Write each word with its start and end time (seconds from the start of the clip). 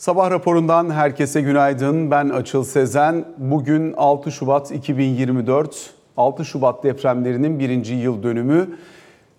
Sabah 0.00 0.30
raporundan 0.30 0.90
herkese 0.90 1.40
günaydın. 1.40 2.10
Ben 2.10 2.28
Açıl 2.28 2.64
Sezen. 2.64 3.24
Bugün 3.38 3.94
6 3.96 4.32
Şubat 4.32 4.72
2024. 4.72 5.94
6 6.16 6.44
Şubat 6.44 6.84
depremlerinin 6.84 7.58
birinci 7.58 7.94
yıl 7.94 8.22
dönümü. 8.22 8.68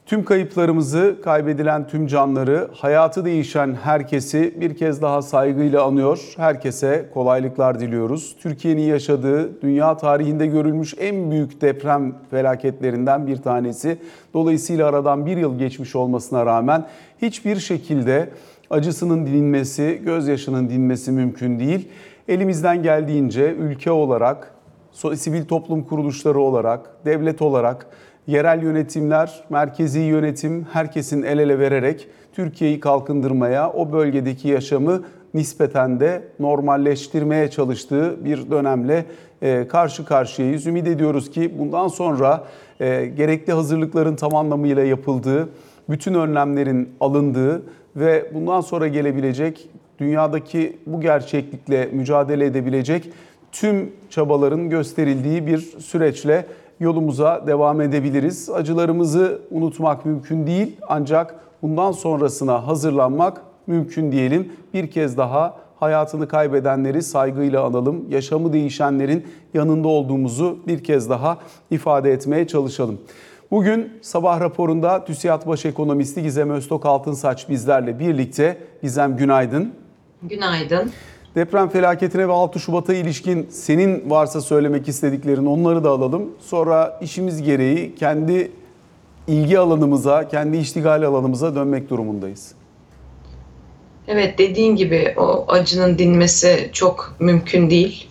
Tüm 0.06 0.26
kayıplarımızı, 0.26 1.16
kaybedilen 1.24 1.88
tüm 1.88 2.08
canları, 2.08 2.68
hayatı 2.74 3.26
değişen 3.26 3.78
herkesi 3.84 4.62
bir 4.62 4.78
kez 4.78 5.02
daha 5.02 5.22
saygıyla 5.22 5.84
anıyor. 5.84 6.34
Herkese 6.38 7.10
kolaylıklar 7.14 7.80
diliyoruz. 7.80 8.36
Türkiye'nin 8.42 8.82
yaşadığı 8.82 9.62
dünya 9.62 9.98
tarihinde 9.98 10.48
görülmüş 10.48 10.94
en 11.00 11.32
büyük 11.32 11.62
deprem 11.62 12.16
felaketlerinden 12.32 13.28
bir 13.28 13.38
tanesi. 13.38 13.98
Dolayısıyla 14.34 14.88
aradan 14.88 15.26
bir 15.26 15.38
yıl 15.38 15.60
geçmiş 15.60 15.96
olmasına 15.96 16.46
rağmen 16.46 16.86
hiçbir 17.22 17.60
şekilde 17.60 18.30
acısının 18.72 19.26
dinmesi, 19.26 20.02
gözyaşının 20.06 20.70
dinmesi 20.70 21.12
mümkün 21.12 21.60
değil. 21.60 21.88
Elimizden 22.28 22.84
geldiğince 22.84 23.54
ülke 23.54 23.92
olarak, 23.92 24.52
sivil 25.16 25.46
toplum 25.46 25.84
kuruluşları 25.84 26.40
olarak, 26.40 27.06
devlet 27.06 27.42
olarak, 27.42 27.88
yerel 28.28 28.64
yönetimler, 28.64 29.44
merkezi 29.50 30.00
yönetim 30.00 30.68
herkesin 30.72 31.24
el 31.24 31.40
ele 31.40 31.60
vererek 31.60 32.08
Türkiye'yi 32.34 32.80
kalkındırmaya, 32.80 33.72
o 33.72 33.92
bölgedeki 33.92 34.48
yaşamı 34.48 35.04
nispeten 35.34 36.00
de 36.00 36.24
normalleştirmeye 36.40 37.50
çalıştığı 37.50 38.26
bir 38.26 38.52
dönemle 38.52 39.06
e, 39.42 39.68
karşı 39.68 40.06
karşıyayız. 40.06 40.68
Ümit 40.68 40.88
ediyoruz 40.88 41.32
ki 41.32 41.54
bundan 41.60 41.88
sonra 41.88 42.44
e, 42.80 43.06
gerekli 43.06 43.54
hazırlıkların 43.54 44.16
tam 44.16 44.36
anlamıyla 44.36 44.84
yapıldığı, 44.84 45.50
bütün 45.90 46.14
önlemlerin 46.14 46.90
alındığı 47.00 47.64
ve 47.96 48.32
bundan 48.34 48.62
sonra 48.62 48.88
gelebilecek 48.88 49.70
dünyadaki 50.00 50.78
bu 50.86 51.02
gerçeklikle 51.02 51.86
mücadele 51.86 52.46
edebilecek 52.46 53.10
tüm 53.52 53.92
çabaların 54.10 54.70
gösterildiği 54.70 55.48
bir 55.48 55.58
süreçle 55.58 56.46
yolumuza 56.80 57.48
devam 57.48 57.82
edebiliriz. 57.82 58.50
Acılarımızı 58.50 59.42
unutmak 59.52 60.06
mümkün 60.06 60.48
değil 60.48 60.78
ancak 60.88 61.36
bundan 61.62 61.92
sonrasına 61.92 62.68
hazırlanmak 62.68 63.42
mümkün 63.68 64.12
diyelim. 64.12 64.52
Bir 64.74 64.92
kez 64.92 65.18
daha 65.18 65.58
hayatını 65.80 66.28
kaybedenleri 66.28 67.02
saygıyla 67.02 67.64
analım. 67.64 68.06
Yaşamı 68.10 68.54
değişenlerin 68.54 69.28
yanında 69.54 69.88
olduğumuzu 69.88 70.58
bir 70.68 70.84
kez 70.84 71.10
daha 71.10 71.38
ifade 71.72 72.12
etmeye 72.14 72.48
çalışalım. 72.48 72.98
Bugün 73.52 73.94
sabah 74.02 74.40
raporunda 74.40 75.06
TÜSİAD 75.06 75.48
Baş 75.48 75.66
Ekonomisti 75.66 76.24
Gizem 76.24 76.50
Öztok 76.50 76.86
Altınsaç 76.86 77.50
bizlerle 77.50 78.00
birlikte. 78.00 78.58
Gizem 78.82 79.18
günaydın. 79.18 79.74
Günaydın. 80.24 80.92
Deprem 81.36 81.70
felaketine 81.70 82.28
ve 82.28 82.32
6 82.32 82.60
Şubat'a 82.60 82.94
ilişkin 82.94 83.48
senin 83.50 84.10
varsa 84.10 84.42
söylemek 84.42 84.88
istediklerin 84.88 85.46
onları 85.46 85.84
da 85.84 85.90
alalım. 85.90 86.32
Sonra 86.40 87.00
işimiz 87.02 87.42
gereği 87.42 87.96
kendi 87.96 88.52
ilgi 89.28 89.60
alanımıza, 89.60 90.28
kendi 90.28 90.58
iştigal 90.58 91.04
alanımıza 91.04 91.56
dönmek 91.56 91.90
durumundayız. 91.90 92.52
Evet 94.08 94.38
dediğin 94.38 94.76
gibi 94.76 95.14
o 95.18 95.46
acının 95.48 95.98
dinmesi 95.98 96.70
çok 96.74 97.16
mümkün 97.20 97.70
değil. 97.70 98.11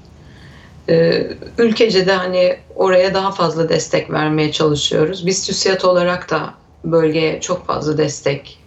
Ee, 0.90 1.26
ülkece 1.58 2.06
de 2.06 2.12
hani 2.12 2.56
oraya 2.74 3.14
daha 3.14 3.32
fazla 3.32 3.68
destek 3.68 4.10
vermeye 4.10 4.52
çalışıyoruz. 4.52 5.26
Biz 5.26 5.46
TÜSİAD 5.46 5.82
olarak 5.82 6.30
da 6.30 6.54
bölgeye 6.84 7.40
çok 7.40 7.66
fazla 7.66 7.98
destek 7.98 8.58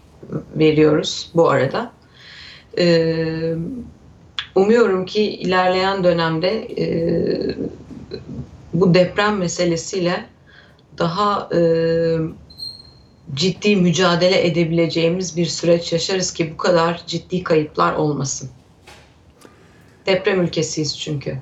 veriyoruz 0.55 1.31
bu 1.35 1.49
arada. 1.49 1.91
Ee, 2.77 3.53
umuyorum 4.55 5.05
ki 5.05 5.23
ilerleyen 5.23 6.03
dönemde 6.03 6.67
e, 6.77 6.85
bu 8.73 8.93
deprem 8.93 9.37
meselesiyle 9.37 10.25
daha 10.97 11.49
e, 11.55 11.61
ciddi 13.33 13.75
mücadele 13.75 14.45
edebileceğimiz 14.45 15.37
bir 15.37 15.45
süreç 15.45 15.93
yaşarız 15.93 16.33
ki 16.33 16.53
bu 16.53 16.57
kadar 16.57 17.03
ciddi 17.07 17.43
kayıplar 17.43 17.93
olmasın. 17.93 18.49
Deprem 20.05 20.41
ülkesiyiz 20.41 20.99
çünkü. 20.99 21.37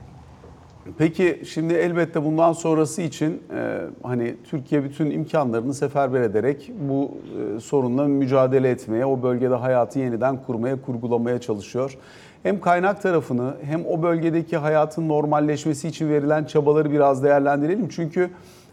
Peki 0.98 1.42
şimdi 1.46 1.74
elbette 1.74 2.26
bundan 2.26 2.54
sonrası 2.54 3.02
için 3.02 3.44
e, 3.56 3.80
hani 4.04 4.36
Türkiye 4.44 4.84
bütün 4.84 5.12
imkanlarını 5.12 5.74
seferber 5.74 6.22
ederek 6.22 6.72
bu 6.90 7.12
e, 7.56 7.60
sorunla 7.60 8.08
mücadele 8.08 8.70
etmeye, 8.70 9.06
o 9.06 9.24
bölgede 9.24 9.56
hayatı 9.56 10.00
yeniden 10.00 10.44
kurmaya, 10.44 10.82
kurgulamaya 10.82 11.42
çalışıyor. 11.42 11.98
Hem 12.44 12.62
kaynak 12.62 13.02
tarafını 13.02 13.54
hem 13.64 13.86
o 13.86 14.04
bölgedeki 14.04 14.58
hayatın 14.58 15.10
normalleşmesi 15.10 15.88
için 15.88 16.10
verilen 16.10 16.44
çabaları 16.44 16.92
biraz 16.92 17.24
değerlendirelim. 17.24 17.90
Çünkü 17.90 18.30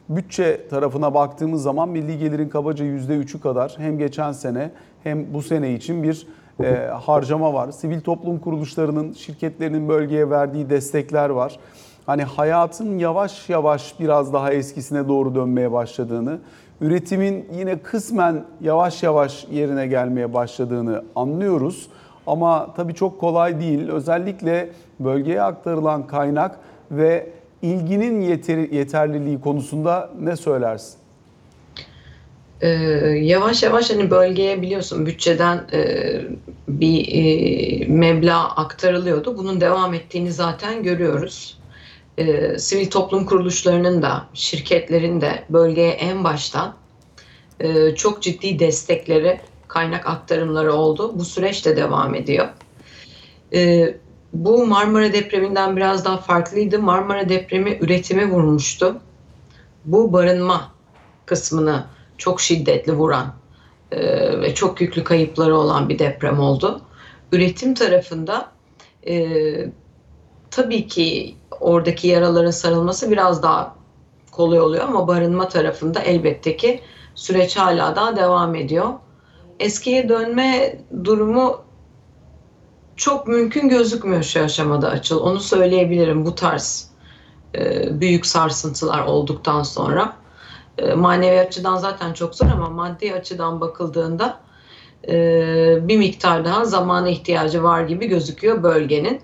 bütçe 0.08 0.68
tarafına 0.68 1.14
baktığımız 1.14 1.62
zaman 1.62 1.88
milli 1.88 2.18
gelirin 2.18 2.48
kabaca 2.48 2.84
%3'ü 2.84 3.40
kadar 3.40 3.74
hem 3.78 3.98
geçen 3.98 4.32
sene 4.32 4.70
hem 5.02 5.34
bu 5.34 5.42
sene 5.42 5.74
için 5.74 6.02
bir 6.02 6.26
e, 6.64 6.74
harcama 6.86 7.54
var. 7.54 7.70
Sivil 7.70 8.00
toplum 8.00 8.38
kuruluşlarının, 8.38 9.12
şirketlerinin 9.12 9.88
bölgeye 9.88 10.30
verdiği 10.30 10.70
destekler 10.70 11.30
var 11.30 11.58
hani 12.08 12.24
hayatın 12.24 12.98
yavaş 12.98 13.48
yavaş 13.48 14.00
biraz 14.00 14.32
daha 14.32 14.52
eskisine 14.52 15.08
doğru 15.08 15.34
dönmeye 15.34 15.72
başladığını, 15.72 16.38
üretimin 16.80 17.48
yine 17.58 17.78
kısmen 17.78 18.44
yavaş 18.60 19.02
yavaş 19.02 19.46
yerine 19.52 19.86
gelmeye 19.86 20.34
başladığını 20.34 21.04
anlıyoruz. 21.16 21.88
Ama 22.26 22.74
tabii 22.76 22.94
çok 22.94 23.20
kolay 23.20 23.60
değil. 23.60 23.88
Özellikle 23.88 24.70
bölgeye 25.00 25.42
aktarılan 25.42 26.06
kaynak 26.06 26.58
ve 26.90 27.30
ilginin 27.62 28.20
yeter, 28.20 28.58
yeterliliği 28.58 29.40
konusunda 29.40 30.10
ne 30.20 30.36
söylersin? 30.36 30.98
Ee, 32.60 32.68
yavaş 33.22 33.62
yavaş 33.62 33.90
hani 33.90 34.10
bölgeye 34.10 34.62
biliyorsun 34.62 35.06
bütçeden 35.06 35.60
e, 35.72 35.80
bir 36.68 37.08
e, 37.12 37.86
meblağ 37.86 38.56
aktarılıyordu. 38.56 39.38
Bunun 39.38 39.60
devam 39.60 39.94
ettiğini 39.94 40.32
zaten 40.32 40.82
görüyoruz 40.82 41.57
e, 42.18 42.58
sivil 42.58 42.90
toplum 42.90 43.26
kuruluşlarının 43.26 44.02
da 44.02 44.26
şirketlerin 44.34 45.20
de 45.20 45.44
bölgeye 45.50 45.90
en 45.90 46.24
baştan 46.24 46.74
e, 47.60 47.94
çok 47.94 48.22
ciddi 48.22 48.58
destekleri, 48.58 49.40
kaynak 49.68 50.06
aktarımları 50.06 50.72
oldu. 50.72 51.12
Bu 51.14 51.24
süreç 51.24 51.66
de 51.66 51.76
devam 51.76 52.14
ediyor. 52.14 52.48
E, 53.54 53.94
bu 54.32 54.66
Marmara 54.66 55.12
depreminden 55.12 55.76
biraz 55.76 56.04
daha 56.04 56.16
farklıydı. 56.16 56.78
Marmara 56.78 57.28
depremi 57.28 57.78
üretimi 57.80 58.30
vurmuştu. 58.30 59.00
Bu 59.84 60.12
barınma 60.12 60.72
kısmını 61.26 61.84
çok 62.18 62.40
şiddetli 62.40 62.92
vuran 62.92 63.34
e, 63.92 64.00
ve 64.40 64.54
çok 64.54 64.80
yüklü 64.80 65.04
kayıpları 65.04 65.56
olan 65.56 65.88
bir 65.88 65.98
deprem 65.98 66.40
oldu. 66.40 66.80
Üretim 67.32 67.74
tarafında 67.74 68.52
e, 69.08 69.26
tabii 70.50 70.86
ki 70.86 71.34
oradaki 71.60 72.08
yaraların 72.08 72.50
sarılması 72.50 73.10
biraz 73.10 73.42
daha 73.42 73.74
kolay 74.30 74.60
oluyor 74.60 74.84
ama 74.84 75.08
barınma 75.08 75.48
tarafında 75.48 76.00
elbette 76.00 76.56
ki 76.56 76.80
süreç 77.14 77.56
hala 77.56 77.96
daha 77.96 78.16
devam 78.16 78.54
ediyor. 78.54 78.88
Eskiye 79.60 80.08
dönme 80.08 80.78
durumu 81.04 81.60
çok 82.96 83.28
mümkün 83.28 83.68
gözükmüyor 83.68 84.22
şu 84.22 84.44
aşamada 84.44 84.88
açıl. 84.88 85.20
Onu 85.20 85.40
söyleyebilirim 85.40 86.26
bu 86.26 86.34
tarz 86.34 86.90
e, 87.54 88.00
büyük 88.00 88.26
sarsıntılar 88.26 89.04
olduktan 89.04 89.62
sonra. 89.62 90.16
E, 90.78 90.94
manevi 90.94 91.40
açıdan 91.40 91.76
zaten 91.76 92.12
çok 92.12 92.34
zor 92.34 92.46
ama 92.46 92.68
maddi 92.68 93.14
açıdan 93.14 93.60
bakıldığında 93.60 94.40
e, 95.08 95.14
bir 95.88 95.96
miktar 95.96 96.44
daha 96.44 96.64
zamana 96.64 97.08
ihtiyacı 97.08 97.62
var 97.62 97.82
gibi 97.82 98.06
gözüküyor 98.06 98.62
bölgenin. 98.62 99.20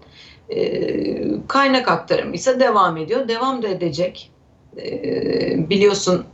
Ee, 0.51 1.47
kaynak 1.49 1.89
aktarımı 1.89 2.35
ise 2.35 2.61
devam 2.61 2.97
ediyor. 2.97 3.29
Devam 3.29 3.63
da 3.63 3.69
edecek. 3.69 4.31
Ee, 4.77 5.71
biliyorsun 5.71 6.25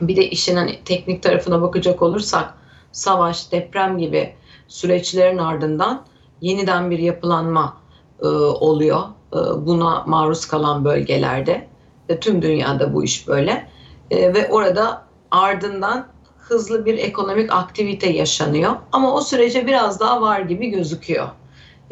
bir 0.00 0.16
de 0.16 0.30
işin 0.30 0.56
hani 0.56 0.84
teknik 0.84 1.22
tarafına 1.22 1.62
bakacak 1.62 2.02
olursak 2.02 2.54
savaş, 2.92 3.52
deprem 3.52 3.98
gibi 3.98 4.34
süreçlerin 4.68 5.38
ardından 5.38 6.04
yeniden 6.40 6.90
bir 6.90 6.98
yapılanma 6.98 7.76
e, 8.22 8.26
oluyor. 8.26 9.02
E, 9.32 9.38
buna 9.66 10.04
maruz 10.06 10.46
kalan 10.46 10.84
bölgelerde. 10.84 11.66
E, 12.08 12.20
tüm 12.20 12.42
dünyada 12.42 12.94
bu 12.94 13.04
iş 13.04 13.28
böyle. 13.28 13.68
E, 14.10 14.34
ve 14.34 14.48
orada 14.50 15.02
ardından 15.30 16.06
hızlı 16.38 16.84
bir 16.84 16.98
ekonomik 16.98 17.52
aktivite 17.52 18.10
yaşanıyor. 18.10 18.72
Ama 18.92 19.14
o 19.14 19.20
sürece 19.20 19.66
biraz 19.66 20.00
daha 20.00 20.20
var 20.20 20.40
gibi 20.40 20.66
gözüküyor 20.66 21.28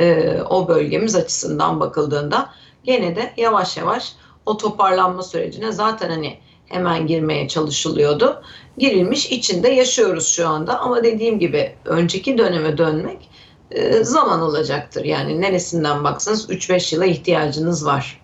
e, 0.01 0.39
o 0.51 0.69
bölgemiz 0.69 1.17
açısından 1.17 1.81
bakıldığında 1.81 2.49
gene 2.85 3.17
de 3.17 3.33
yavaş 3.37 3.77
yavaş 3.77 4.13
o 4.47 4.57
toparlanma 4.57 5.23
sürecine 5.23 5.73
zaten 5.73 6.11
hani 6.11 6.39
hemen 6.67 7.07
girmeye 7.07 7.49
çalışılıyordu. 7.49 8.43
Girilmiş 8.79 9.33
içinde 9.33 9.69
yaşıyoruz 9.69 10.29
şu 10.29 10.49
anda 10.49 10.81
ama 10.81 11.05
dediğim 11.05 11.39
gibi 11.39 11.75
önceki 11.85 12.39
döneme 12.39 12.79
dönmek 12.79 13.31
e, 13.71 14.05
zaman 14.05 14.41
alacaktır. 14.41 15.05
Yani 15.05 15.41
neresinden 15.41 16.05
baksanız 16.05 16.51
3-5 16.51 16.95
yıla 16.95 17.07
ihtiyacınız 17.07 17.87
var. 17.87 18.21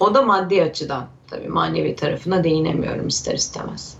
O 0.00 0.14
da 0.14 0.22
maddi 0.22 0.62
açıdan. 0.62 1.06
Tabii 1.30 1.48
manevi 1.48 1.96
tarafına 1.96 2.44
değinemiyorum 2.44 3.08
ister 3.08 3.34
istemez. 3.34 3.94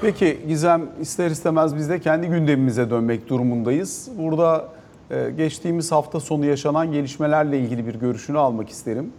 Peki 0.00 0.40
Gizem 0.48 0.90
ister 1.00 1.30
istemez 1.30 1.76
biz 1.76 1.88
de 1.88 2.00
kendi 2.00 2.26
gündemimize 2.26 2.90
dönmek 2.90 3.28
durumundayız. 3.28 4.08
Burada 4.18 4.73
geçtiğimiz 5.36 5.92
hafta 5.92 6.20
sonu 6.20 6.46
yaşanan 6.46 6.92
gelişmelerle 6.92 7.58
ilgili 7.58 7.86
bir 7.86 7.94
görüşünü 7.94 8.38
almak 8.38 8.68
isterim. 8.68 9.12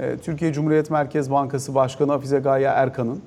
E, 0.00 0.16
Türkiye 0.16 0.52
Cumhuriyet 0.52 0.90
Merkez 0.90 1.30
Bankası 1.30 1.74
Başkanı 1.74 2.12
Hafize 2.12 2.38
Gaye 2.38 2.66
Erkan'ın 2.66 3.20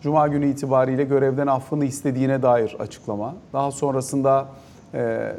Cuma 0.00 0.28
günü 0.28 0.50
itibariyle 0.50 1.04
görevden 1.04 1.46
affını 1.46 1.84
istediğine 1.84 2.42
dair 2.42 2.76
açıklama. 2.78 3.34
Daha 3.52 3.70
sonrasında 3.70 4.48
e, 4.94 5.32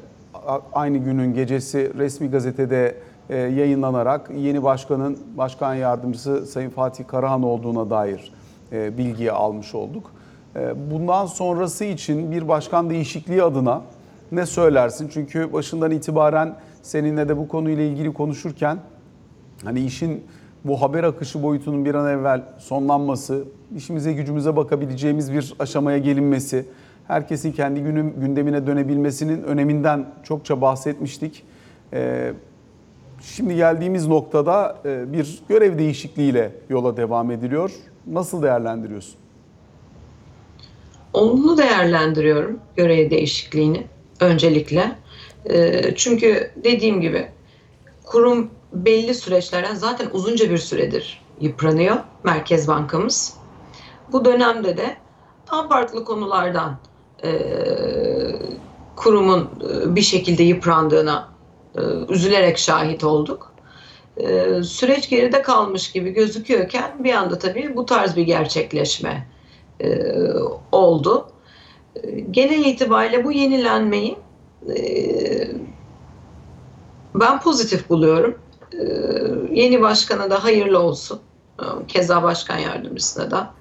aynı 0.74 0.97
günün 0.97 1.33
gecesi 1.33 1.91
resmi 1.97 2.31
gazetede 2.31 2.95
e, 3.29 3.38
yayınlanarak 3.38 4.29
yeni 4.35 4.63
başkanın 4.63 5.19
başkan 5.38 5.75
yardımcısı 5.75 6.45
Sayın 6.45 6.69
Fatih 6.69 7.07
Karahan 7.07 7.44
olduğuna 7.44 7.89
dair 7.89 8.33
e, 8.71 8.97
bilgiyi 8.97 9.31
almış 9.31 9.75
olduk. 9.75 10.12
Bundan 10.91 11.25
sonrası 11.25 11.85
için 11.85 12.31
bir 12.31 12.47
başkan 12.47 12.89
değişikliği 12.89 13.44
adına 13.44 13.81
ne 14.31 14.45
söylersin? 14.45 15.09
Çünkü 15.13 15.53
başından 15.53 15.91
itibaren 15.91 16.56
seninle 16.81 17.29
de 17.29 17.38
bu 17.38 17.47
konuyla 17.47 17.83
ilgili 17.83 18.13
konuşurken 18.13 18.79
hani 19.63 19.79
işin 19.85 20.24
bu 20.65 20.81
haber 20.81 21.03
akışı 21.03 21.44
boyutunun 21.44 21.85
bir 21.85 21.95
an 21.95 22.09
evvel 22.09 22.41
sonlanması, 22.57 23.44
işimize 23.75 24.13
gücümüze 24.13 24.56
bakabileceğimiz 24.56 25.33
bir 25.33 25.53
aşamaya 25.59 25.97
gelinmesi, 25.97 26.65
herkesin 27.07 27.51
kendi 27.51 27.81
günüm, 27.81 28.19
gündemine 28.19 28.68
dönebilmesinin 28.68 29.44
öneminden 29.44 30.06
çokça 30.24 30.62
bahsetmiştik. 30.62 31.44
Ee, 31.94 32.33
şimdi 33.21 33.56
geldiğimiz 33.56 34.07
noktada 34.07 34.77
e, 34.85 35.13
bir 35.13 35.39
görev 35.50 35.77
değişikliğiyle 35.77 36.51
yola 36.69 36.97
devam 36.97 37.31
ediliyor. 37.31 37.71
Nasıl 38.07 38.44
değerlendiriyorsun? 38.44 39.15
Olumlu 41.13 41.57
değerlendiriyorum 41.57 42.59
görev 42.75 43.09
değişikliğini 43.09 43.83
öncelikle. 44.19 44.95
Ee, 45.49 45.95
Çünkü 45.95 46.51
dediğim 46.63 47.01
gibi 47.01 47.27
kurum 48.05 48.49
belli 48.73 49.13
süreçlerden 49.13 49.75
zaten 49.75 50.09
uzunca 50.13 50.49
bir 50.49 50.57
süredir 50.57 51.21
yıpranıyor 51.41 51.95
Merkez 52.23 52.67
Bankamız. 52.67 53.37
Bu 54.11 54.25
dönemde 54.25 54.77
de 54.77 54.97
daha 55.51 55.67
farklı 55.67 56.05
konulardan 56.05 56.77
e, 57.23 57.31
kurumun 58.95 59.41
e, 59.41 59.95
bir 59.95 60.01
şekilde 60.01 60.43
yıprandığına 60.43 61.29
e, 61.75 61.81
üzülerek 62.09 62.57
şahit 62.57 63.03
olduk. 63.03 63.53
E, 64.17 64.63
Süreç 64.63 65.09
geride 65.09 65.41
kalmış 65.41 65.91
gibi 65.91 66.09
gözüküyorken 66.09 67.03
bir 67.03 67.13
anda 67.13 67.39
tabii 67.39 67.75
bu 67.75 67.85
tarz 67.85 68.15
bir 68.15 68.23
gerçekleşme 68.23 69.27
e, 69.81 69.89
oldu. 70.71 71.27
Genel 72.31 72.65
itibariyle 72.65 73.23
bu 73.23 73.31
yenilenmeyi 73.31 74.19
e, 74.77 74.77
ben 77.15 77.39
pozitif 77.41 77.89
buluyorum. 77.89 78.38
E, 78.73 78.83
Yeni 79.61 79.81
başkana 79.81 80.29
da 80.29 80.44
hayırlı 80.44 80.79
olsun. 80.79 81.21
E, 81.59 81.63
Keza 81.88 82.23
başkan 82.23 82.57
yardımcısına 82.57 83.31
da. 83.31 83.55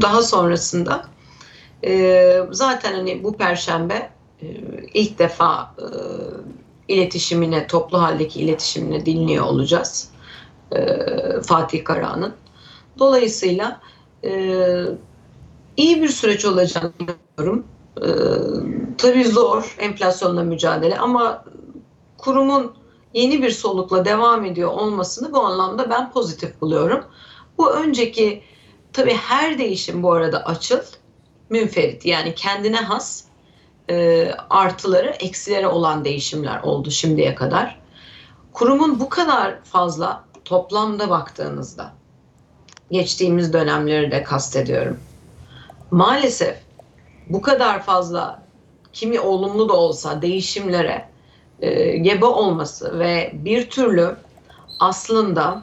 Daha 0.00 0.22
sonrasında 0.22 1.04
zaten 2.50 2.92
hani 2.94 3.24
bu 3.24 3.36
perşembe 3.36 4.10
ilk 4.94 5.18
defa 5.18 5.74
iletişimine, 6.88 7.66
toplu 7.66 8.02
haldeki 8.02 8.40
iletişimine 8.40 9.06
dinliyor 9.06 9.44
olacağız. 9.44 10.12
Fatih 11.42 11.84
Karahan'ın. 11.84 12.34
Dolayısıyla 12.98 13.80
e, 14.24 14.30
iyi 15.76 16.02
bir 16.02 16.08
süreç 16.08 16.44
olacağını 16.44 16.92
inanıyorum. 16.98 17.66
E, 18.02 18.08
tabii 18.98 19.24
zor 19.24 19.76
enflasyonla 19.78 20.42
mücadele 20.42 20.98
ama 20.98 21.44
kurumun 22.18 22.72
yeni 23.14 23.42
bir 23.42 23.50
solukla 23.50 24.04
devam 24.04 24.44
ediyor 24.44 24.70
olmasını 24.70 25.32
bu 25.32 25.40
anlamda 25.40 25.90
ben 25.90 26.12
pozitif 26.12 26.60
buluyorum. 26.60 27.04
Bu 27.58 27.70
önceki 27.70 28.42
tabii 28.92 29.14
her 29.14 29.58
değişim 29.58 30.02
bu 30.02 30.12
arada 30.12 30.46
açıl 30.46 30.80
münferit 31.50 32.06
yani 32.06 32.34
kendine 32.34 32.76
has 32.76 33.24
e, 33.90 34.30
artıları 34.50 35.08
eksileri 35.08 35.66
olan 35.66 36.04
değişimler 36.04 36.62
oldu 36.62 36.90
şimdiye 36.90 37.34
kadar. 37.34 37.80
Kurumun 38.52 39.00
bu 39.00 39.08
kadar 39.08 39.64
fazla 39.64 40.24
toplamda 40.44 41.10
baktığınızda 41.10 41.92
geçtiğimiz 42.90 43.52
dönemleri 43.52 44.10
de 44.10 44.22
kastediyorum. 44.22 45.00
Maalesef 45.94 46.56
bu 47.28 47.42
kadar 47.42 47.82
fazla 47.82 48.42
kimi 48.92 49.20
olumlu 49.20 49.68
da 49.68 49.72
olsa 49.72 50.22
değişimlere 50.22 51.08
e, 51.60 51.96
gebe 51.96 52.24
olması 52.24 52.98
ve 52.98 53.30
bir 53.34 53.70
türlü 53.70 54.16
aslında 54.80 55.62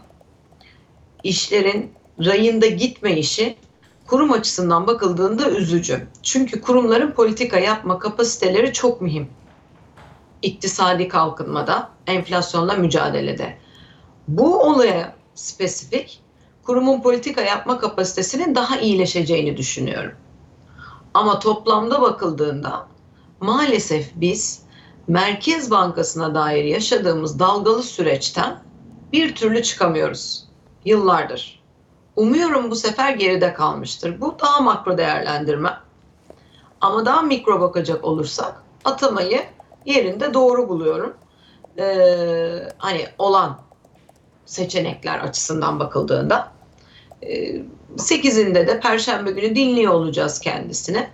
işlerin 1.24 1.94
rayında 2.20 2.68
gitmeyişi 2.68 3.58
kurum 4.08 4.32
açısından 4.32 4.88
bakıldığında 4.88 5.50
üzücü. 5.50 6.08
Çünkü 6.24 6.62
kurumların 6.62 7.12
politika 7.12 7.60
yapma 7.60 8.00
kapasiteleri 8.00 8.74
çok 8.74 9.02
mühim. 9.02 9.30
İktisadi 10.42 11.08
kalkınmada, 11.08 11.90
enflasyonla 12.08 12.74
mücadelede. 12.74 13.58
Bu 14.28 14.60
olaya 14.60 15.16
spesifik 15.36 16.22
kurumun 16.64 17.02
politika 17.02 17.42
yapma 17.42 17.80
kapasitesinin 17.80 18.56
daha 18.56 18.80
iyileşeceğini 18.80 19.58
düşünüyorum. 19.58 20.12
Ama 21.14 21.40
toplamda 21.40 22.02
bakıldığında 22.02 22.88
maalesef 23.40 24.12
biz 24.16 24.62
Merkez 25.08 25.72
Bankası'na 25.72 26.36
dair 26.36 26.64
yaşadığımız 26.64 27.40
dalgalı 27.40 27.84
süreçten 27.84 28.60
bir 29.14 29.36
türlü 29.36 29.64
çıkamıyoruz 29.64 30.48
yıllardır. 30.86 31.62
Umuyorum 32.16 32.72
bu 32.72 32.76
sefer 32.76 33.14
geride 33.14 33.54
kalmıştır. 33.54 34.22
Bu 34.22 34.36
daha 34.42 34.60
makro 34.62 34.98
değerlendirme. 34.98 35.74
Ama 36.82 37.06
daha 37.06 37.22
mikro 37.22 37.62
bakacak 37.62 38.06
olursak 38.06 38.64
atamayı 38.86 39.44
yerinde 39.86 40.34
doğru 40.34 40.70
buluyorum. 40.70 41.14
Ee, 41.80 42.68
hani 42.78 43.06
olan 43.18 43.60
seçenekler 44.46 45.20
açısından 45.20 45.80
bakıldığında. 45.80 46.52
Ee, 47.24 47.62
8'inde 47.96 48.68
de 48.68 48.80
Perşembe 48.80 49.32
günü 49.32 49.56
dinliyor 49.56 49.94
olacağız 49.94 50.40
kendisini. 50.40 51.08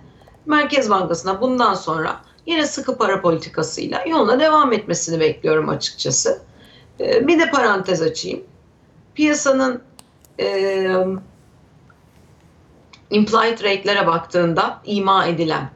Merkez 0.46 0.90
Bankası'na 0.90 1.40
bundan 1.40 1.74
sonra 1.74 2.20
yine 2.46 2.66
sıkı 2.66 2.98
para 2.98 3.22
politikasıyla 3.22 4.04
yoluna 4.06 4.40
devam 4.40 4.72
etmesini 4.72 5.20
bekliyorum 5.20 5.68
açıkçası. 5.68 6.42
Ee, 7.00 7.28
bir 7.28 7.38
de 7.38 7.50
parantez 7.50 8.02
açayım. 8.02 8.44
Piyasanın 9.14 9.82
e, 10.40 10.88
implied 13.10 13.64
rate'lere 13.64 14.06
baktığında 14.06 14.80
ima 14.84 15.26
edilen 15.26 15.70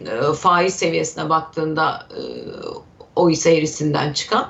e, 0.00 0.32
faiz 0.32 0.74
seviyesine 0.74 1.28
baktığında 1.28 2.06
e, 2.10 2.20
oy 3.16 3.34
seyrisinden 3.34 4.12
çıkan 4.12 4.48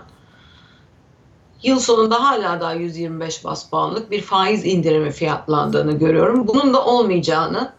yıl 1.62 1.78
sonunda 1.78 2.24
hala 2.24 2.60
daha 2.60 2.74
125 2.74 3.44
bas 3.44 3.70
puanlık 3.70 4.10
bir 4.10 4.20
faiz 4.20 4.66
indirimi 4.66 5.10
fiyatlandığını 5.10 5.98
görüyorum. 5.98 6.48
Bunun 6.48 6.74
da 6.74 6.84
olmayacağını 6.84 7.72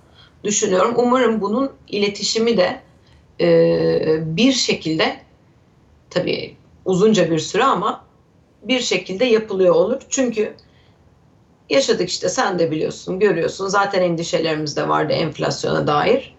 düşünüyorum. 0.43 0.93
Umarım 0.97 1.41
bunun 1.41 1.71
iletişimi 1.87 2.57
de 2.57 2.81
e, 3.41 4.37
bir 4.37 4.51
şekilde 4.51 5.21
tabii 6.09 6.55
uzunca 6.85 7.31
bir 7.31 7.39
süre 7.39 7.63
ama 7.63 8.05
bir 8.63 8.79
şekilde 8.79 9.25
yapılıyor 9.25 9.75
olur. 9.75 10.01
Çünkü 10.09 10.55
yaşadık 11.69 12.09
işte 12.09 12.29
sen 12.29 12.59
de 12.59 12.71
biliyorsun, 12.71 13.19
görüyorsun. 13.19 13.67
Zaten 13.67 14.01
endişelerimiz 14.01 14.77
de 14.77 14.89
vardı 14.89 15.13
enflasyona 15.13 15.87
dair. 15.87 16.35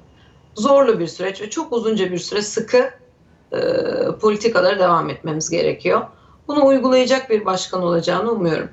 Zorlu 0.54 0.98
bir 0.98 1.06
süreç 1.06 1.40
ve 1.40 1.50
çok 1.50 1.72
uzunca 1.72 2.12
bir 2.12 2.18
süre 2.18 2.42
sıkı 2.42 2.90
e, 3.52 3.60
politikalara 4.20 4.78
devam 4.78 5.10
etmemiz 5.10 5.50
gerekiyor. 5.50 6.06
Bunu 6.52 6.66
uygulayacak 6.66 7.30
bir 7.30 7.44
başkan 7.44 7.82
olacağını 7.82 8.30
umuyorum. 8.30 8.68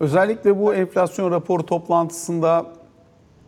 Özellikle 0.00 0.58
bu 0.60 0.74
enflasyon 0.74 1.30
raporu 1.30 1.66
toplantısında 1.66 2.66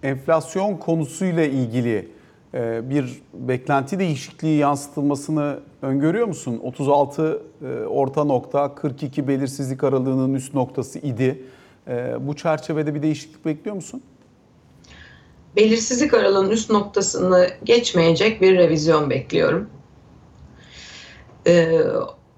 enflasyon 0.02 0.76
konusuyla 0.76 1.44
ilgili 1.44 2.08
e, 2.54 2.90
bir 2.90 3.22
beklenti 3.34 3.98
değişikliği 3.98 4.58
yansıtılmasını 4.58 5.60
öngörüyor 5.82 6.26
musun? 6.26 6.60
36 6.62 7.42
e, 7.62 7.66
orta 7.86 8.24
nokta, 8.24 8.74
42 8.74 9.28
belirsizlik 9.28 9.84
aralığının 9.84 10.34
üst 10.34 10.54
noktası 10.54 10.98
idi. 10.98 11.42
E, 11.88 12.14
Bu 12.20 12.36
çerçevede 12.36 12.94
bir 12.94 13.02
değişiklik 13.02 13.44
bekliyor 13.44 13.76
musun? 13.76 14.02
Belirsizlik 15.56 16.14
aralığının 16.14 16.50
üst 16.50 16.70
noktasını 16.70 17.48
geçmeyecek 17.64 18.40
bir 18.40 18.58
revizyon 18.58 19.10
bekliyorum. 19.10 19.70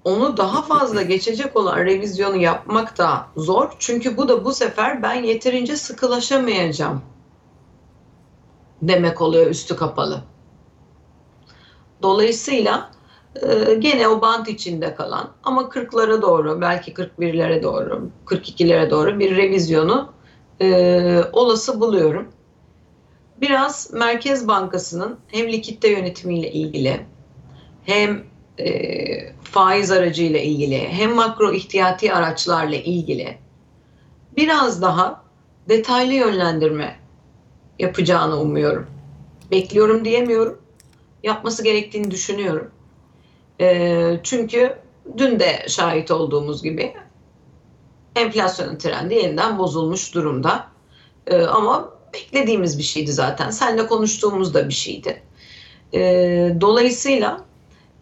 Onu 0.03 0.37
daha 0.37 0.61
fazla 0.61 1.01
geçecek 1.01 1.55
olan 1.55 1.77
revizyonu 1.77 2.35
yapmak 2.35 2.97
da 2.97 3.27
zor. 3.37 3.71
Çünkü 3.79 4.17
bu 4.17 4.27
da 4.27 4.45
bu 4.45 4.53
sefer 4.53 5.03
ben 5.03 5.23
yeterince 5.23 5.75
sıkılaşamayacağım 5.75 7.01
demek 8.81 9.21
oluyor 9.21 9.47
üstü 9.47 9.75
kapalı. 9.75 10.23
Dolayısıyla 12.01 12.91
e, 13.35 13.73
gene 13.73 14.07
o 14.07 14.21
bant 14.21 14.49
içinde 14.49 14.95
kalan 14.95 15.29
ama 15.43 15.61
40'lara 15.61 16.21
doğru 16.21 16.61
belki 16.61 16.93
41'lere 16.93 17.63
doğru 17.63 18.09
42'lere 18.25 18.89
doğru 18.89 19.19
bir 19.19 19.37
revizyonu 19.37 20.13
e, 20.61 21.21
olası 21.33 21.79
buluyorum. 21.79 22.27
Biraz 23.41 23.93
Merkez 23.93 24.47
Bankası'nın 24.47 25.17
hem 25.27 25.47
likitte 25.47 25.89
yönetimiyle 25.89 26.51
ilgili 26.51 27.05
hem 27.85 28.32
e, 28.59 29.33
faiz 29.43 29.91
aracıyla 29.91 30.39
ilgili 30.39 30.87
hem 30.87 31.15
makro 31.15 31.53
ihtiyati 31.53 32.13
araçlarla 32.13 32.75
ilgili 32.75 33.37
biraz 34.37 34.81
daha 34.81 35.23
detaylı 35.69 36.13
yönlendirme 36.13 36.99
yapacağını 37.79 38.39
umuyorum. 38.41 38.87
Bekliyorum 39.51 40.05
diyemiyorum. 40.05 40.61
Yapması 41.23 41.63
gerektiğini 41.63 42.11
düşünüyorum. 42.11 42.71
E, 43.61 44.19
çünkü 44.23 44.77
dün 45.17 45.39
de 45.39 45.65
şahit 45.67 46.11
olduğumuz 46.11 46.63
gibi 46.63 46.93
enflasyonun 48.15 48.75
trendi 48.75 49.13
yeniden 49.13 49.57
bozulmuş 49.59 50.15
durumda. 50.15 50.67
E, 51.27 51.41
ama 51.41 51.93
beklediğimiz 52.13 52.77
bir 52.77 52.83
şeydi 52.83 53.11
zaten. 53.11 53.49
Seninle 53.49 53.87
konuştuğumuz 53.87 54.53
da 54.53 54.69
bir 54.69 54.73
şeydi. 54.73 55.23
E, 55.93 55.99
dolayısıyla 56.61 57.45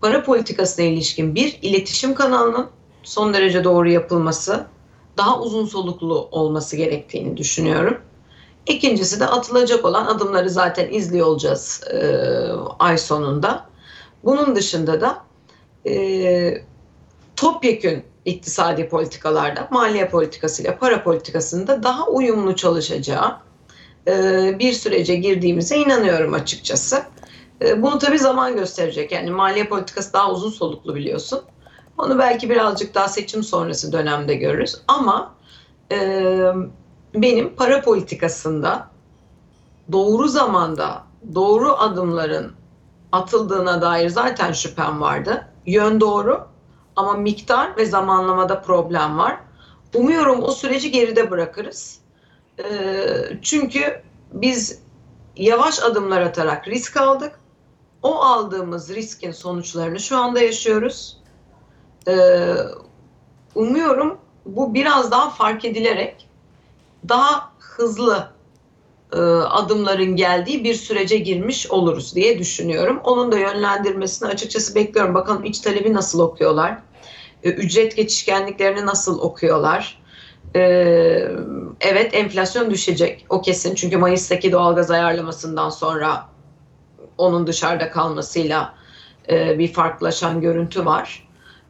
para 0.01 0.23
politikasına 0.23 0.85
ilişkin 0.85 1.35
bir 1.35 1.59
iletişim 1.61 2.13
kanalının 2.13 2.67
son 3.03 3.33
derece 3.33 3.63
doğru 3.63 3.89
yapılması, 3.89 4.65
daha 5.17 5.39
uzun 5.39 5.65
soluklu 5.65 6.27
olması 6.31 6.75
gerektiğini 6.75 7.37
düşünüyorum. 7.37 7.97
İkincisi 8.67 9.19
de 9.19 9.25
atılacak 9.25 9.85
olan 9.85 10.05
adımları 10.05 10.49
zaten 10.49 10.93
izliyor 10.93 11.27
olacağız 11.27 11.83
e, 11.93 11.97
ay 12.79 12.97
sonunda. 12.97 13.65
Bunun 14.23 14.55
dışında 14.55 15.01
da 15.01 15.23
e, 15.89 16.63
topyekün 17.35 18.03
iktisadi 18.25 18.89
politikalarda 18.89 19.67
maliye 19.71 20.07
politikasıyla 20.07 20.77
para 20.77 21.03
politikasında 21.03 21.83
daha 21.83 22.07
uyumlu 22.07 22.55
çalışacağı 22.55 23.37
e, 24.07 24.13
bir 24.59 24.73
sürece 24.73 25.15
girdiğimize 25.15 25.77
inanıyorum 25.77 26.33
açıkçası. 26.33 27.03
E, 27.61 27.81
bunu 27.81 27.99
tabii 27.99 28.19
zaman 28.19 28.55
gösterecek. 28.55 29.11
Yani 29.11 29.31
maliye 29.31 29.67
politikası 29.67 30.13
daha 30.13 30.31
uzun 30.31 30.49
soluklu 30.49 30.95
biliyorsun. 30.95 31.41
Onu 31.97 32.19
belki 32.19 32.49
birazcık 32.49 32.95
daha 32.95 33.07
seçim 33.07 33.43
sonrası 33.43 33.91
dönemde 33.91 34.35
görürüz. 34.35 34.81
Ama 34.87 35.33
e, 35.91 35.97
benim 37.13 37.55
para 37.55 37.81
politikasında 37.81 38.87
doğru 39.91 40.27
zamanda 40.27 41.03
doğru 41.35 41.71
adımların 41.71 42.51
atıldığına 43.11 43.81
dair 43.81 44.09
zaten 44.09 44.51
şüphem 44.51 45.01
vardı. 45.01 45.47
Yön 45.65 46.01
doğru 46.01 46.47
ama 46.95 47.13
miktar 47.13 47.77
ve 47.77 47.85
zamanlamada 47.85 48.61
problem 48.61 49.17
var. 49.17 49.37
Umuyorum 49.95 50.43
o 50.43 50.51
süreci 50.51 50.91
geride 50.91 51.31
bırakırız. 51.31 51.99
E, 52.59 52.65
çünkü 53.41 54.01
biz 54.33 54.81
yavaş 55.35 55.83
adımlar 55.83 56.21
atarak 56.21 56.67
risk 56.67 56.97
aldık. 56.97 57.40
O 58.03 58.15
aldığımız 58.15 58.89
riskin 58.89 59.31
sonuçlarını 59.31 59.99
şu 59.99 60.17
anda 60.17 60.39
yaşıyoruz. 60.39 61.17
Ee, 62.07 62.55
umuyorum 63.55 64.17
bu 64.45 64.73
biraz 64.73 65.11
daha 65.11 65.29
fark 65.29 65.65
edilerek 65.65 66.29
daha 67.09 67.51
hızlı 67.59 68.27
e, 69.13 69.17
adımların 69.19 70.15
geldiği 70.15 70.63
bir 70.63 70.73
sürece 70.73 71.17
girmiş 71.17 71.71
oluruz 71.71 72.15
diye 72.15 72.39
düşünüyorum. 72.39 72.99
Onun 73.03 73.31
da 73.31 73.37
yönlendirmesini 73.37 74.29
açıkçası 74.29 74.75
bekliyorum. 74.75 75.13
Bakalım 75.13 75.43
iç 75.43 75.59
talebi 75.59 75.93
nasıl 75.93 76.19
okuyorlar? 76.19 76.77
E, 77.43 77.49
ücret 77.49 77.95
geçişkenliklerini 77.95 78.85
nasıl 78.85 79.19
okuyorlar? 79.19 80.01
E, 80.55 80.61
evet 81.81 82.13
enflasyon 82.13 82.71
düşecek. 82.71 83.25
O 83.29 83.41
kesin. 83.41 83.75
Çünkü 83.75 83.97
Mayıs'taki 83.97 84.51
doğalgaz 84.51 84.91
ayarlamasından 84.91 85.69
sonra 85.69 86.30
onun 87.21 87.47
dışarıda 87.47 87.91
kalmasıyla 87.91 88.73
e, 89.29 89.59
bir 89.59 89.73
farklılaşan 89.73 90.41
görüntü 90.41 90.85
var. 90.85 91.27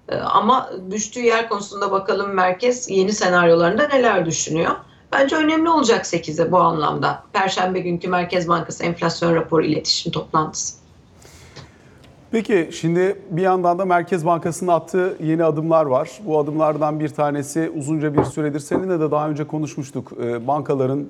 E, 0.10 0.16
ama 0.16 0.70
düştüğü 0.92 1.22
yer 1.22 1.50
konusunda 1.50 1.92
bakalım 1.92 2.34
merkez 2.34 2.90
yeni 2.90 3.14
senaryolarında 3.14 3.88
neler 3.88 4.26
düşünüyor. 4.26 4.72
Bence 5.12 5.36
önemli 5.36 5.70
olacak 5.70 6.06
8'e 6.06 6.52
bu 6.52 6.58
anlamda. 6.58 7.24
Perşembe 7.34 7.80
günkü 7.80 8.08
Merkez 8.08 8.48
Bankası 8.48 8.84
enflasyon 8.84 9.36
raporu 9.36 9.66
iletişim 9.66 10.12
toplantısı. 10.12 10.82
Peki 12.32 12.70
şimdi 12.74 13.22
bir 13.30 13.42
yandan 13.42 13.80
da 13.80 13.86
Merkez 13.86 14.26
Bankası'nın 14.26 14.72
attığı 14.72 15.18
yeni 15.24 15.44
adımlar 15.44 15.86
var. 15.86 16.10
Bu 16.26 16.40
adımlardan 16.40 17.00
bir 17.00 17.10
tanesi 17.10 17.72
uzunca 17.76 18.18
bir 18.18 18.24
süredir 18.24 18.60
seninle 18.60 19.00
de 19.00 19.12
daha 19.12 19.30
önce 19.30 19.48
konuşmuştuk. 19.48 20.12
Ee, 20.24 20.48
bankaların 20.48 21.00
e, 21.00 21.06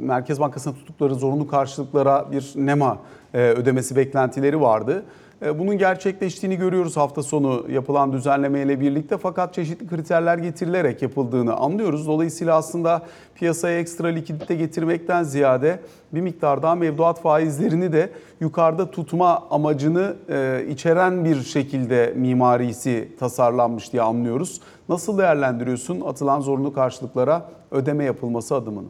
Merkez 0.00 0.40
Bankası'na 0.40 0.74
tuttukları 0.74 1.14
zorunlu 1.14 1.46
karşılıklara 1.46 2.32
bir 2.32 2.52
NEMA 2.56 2.98
e, 3.34 3.38
ödemesi 3.38 3.96
beklentileri 3.96 4.60
vardı. 4.60 5.04
E, 5.42 5.58
bunun 5.58 5.78
gerçekleştiğini 5.78 6.56
görüyoruz 6.56 6.96
hafta 6.96 7.22
sonu 7.22 7.66
yapılan 7.70 8.12
düzenlemeyle 8.12 8.80
birlikte 8.80 9.18
fakat 9.18 9.54
çeşitli 9.54 9.86
kriterler 9.86 10.38
getirilerek 10.38 11.02
yapıldığını 11.02 11.54
anlıyoruz. 11.54 12.06
Dolayısıyla 12.06 12.56
aslında 12.56 13.02
piyasaya 13.34 13.78
ekstra 13.78 14.08
likidite 14.08 14.54
getirmekten 14.54 15.22
ziyade 15.22 15.80
bir 16.12 16.20
miktar 16.20 16.62
daha 16.62 16.74
mevduat 16.74 17.22
faizlerini 17.22 17.92
de 17.92 18.10
yukarıda 18.40 18.90
tutma 18.90 19.46
amacını 19.50 20.16
e, 20.28 20.66
içeren 20.70 21.24
bir 21.24 21.42
şekilde 21.42 22.12
mimarisi 22.16 23.08
tasarlanmış 23.20 23.92
diye 23.92 24.02
anlıyoruz. 24.02 24.60
Nasıl 24.88 25.18
değerlendiriyorsun 25.18 26.00
atılan 26.00 26.40
zorunlu 26.40 26.72
karşılıklara 26.72 27.50
ödeme 27.70 28.04
yapılması 28.04 28.54
adımını? 28.54 28.88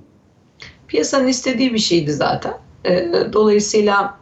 Piyasanın 0.89 1.27
istediği 1.27 1.75
bir 1.75 1.79
şeydi 1.79 2.13
zaten. 2.13 2.55
E, 2.85 3.13
dolayısıyla 3.33 4.19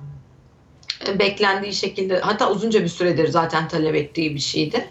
beklendiği 1.19 1.73
şekilde 1.73 2.21
hatta 2.21 2.51
uzunca 2.51 2.83
bir 2.83 2.89
süredir 2.89 3.29
zaten 3.29 3.69
talep 3.69 3.95
ettiği 3.95 4.35
bir 4.35 4.41
şeydi. 4.41 4.89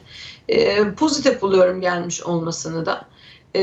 E, 0.50 0.94
pozitif 0.94 1.42
buluyorum 1.42 1.82
gelmiş 1.82 2.24
olmasını 2.24 2.86
da. 2.86 3.06
E, 3.56 3.62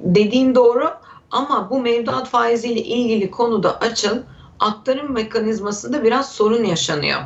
dediğin 0.00 0.54
doğru 0.54 0.90
ama 1.30 1.70
bu 1.70 1.80
mevduat 1.80 2.28
faiziyle 2.28 2.80
ilgili 2.80 3.30
konuda 3.30 3.78
açıl 3.80 4.18
aktarım 4.60 5.12
mekanizmasında 5.12 6.04
biraz 6.04 6.32
sorun 6.32 6.64
yaşanıyor. 6.64 7.20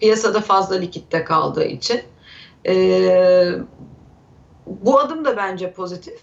Piyasada 0.00 0.40
fazla 0.40 0.76
likitte 0.76 1.24
kaldığı 1.24 1.64
için. 1.64 2.00
E, 2.66 3.50
bu 4.66 4.98
adım 4.98 5.24
da 5.24 5.36
bence 5.36 5.72
pozitif 5.72 6.20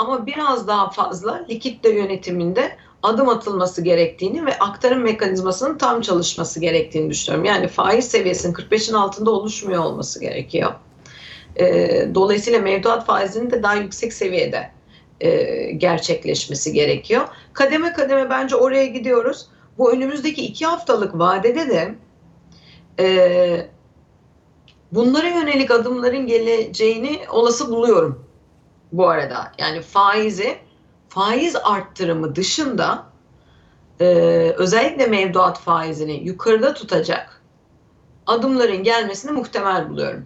ama 0.00 0.26
biraz 0.26 0.68
daha 0.68 0.90
fazla 0.90 1.44
likitte 1.50 1.94
yönetiminde 1.94 2.76
adım 3.02 3.28
atılması 3.28 3.82
gerektiğini 3.82 4.46
ve 4.46 4.58
aktarım 4.58 5.02
mekanizmasının 5.02 5.78
tam 5.78 6.00
çalışması 6.00 6.60
gerektiğini 6.60 7.10
düşünüyorum. 7.10 7.44
Yani 7.44 7.68
faiz 7.68 8.08
seviyesinin 8.08 8.54
45'in 8.54 8.94
altında 8.94 9.30
oluşmuyor 9.30 9.84
olması 9.84 10.20
gerekiyor. 10.20 10.72
E, 11.56 11.64
dolayısıyla 12.14 12.60
mevduat 12.60 13.06
faizinin 13.06 13.50
de 13.50 13.62
daha 13.62 13.74
yüksek 13.74 14.12
seviyede 14.12 14.70
e, 15.20 15.70
gerçekleşmesi 15.70 16.72
gerekiyor. 16.72 17.28
Kademe 17.52 17.92
kademe 17.92 18.30
bence 18.30 18.56
oraya 18.56 18.86
gidiyoruz. 18.86 19.46
Bu 19.78 19.92
önümüzdeki 19.92 20.42
iki 20.42 20.66
haftalık 20.66 21.18
vadede 21.18 21.68
de 21.68 21.94
e, 23.00 23.66
bunlara 24.92 25.28
yönelik 25.28 25.70
adımların 25.70 26.26
geleceğini 26.26 27.18
olası 27.32 27.68
buluyorum 27.68 28.29
bu 28.92 29.08
arada. 29.08 29.52
Yani 29.58 29.80
faizi 29.80 30.58
faiz 31.08 31.56
arttırımı 31.64 32.36
dışında 32.36 33.06
e, 34.00 34.04
özellikle 34.56 35.06
mevduat 35.06 35.60
faizini 35.60 36.24
yukarıda 36.24 36.74
tutacak 36.74 37.42
adımların 38.26 38.82
gelmesini 38.82 39.32
muhtemel 39.32 39.88
buluyorum. 39.88 40.24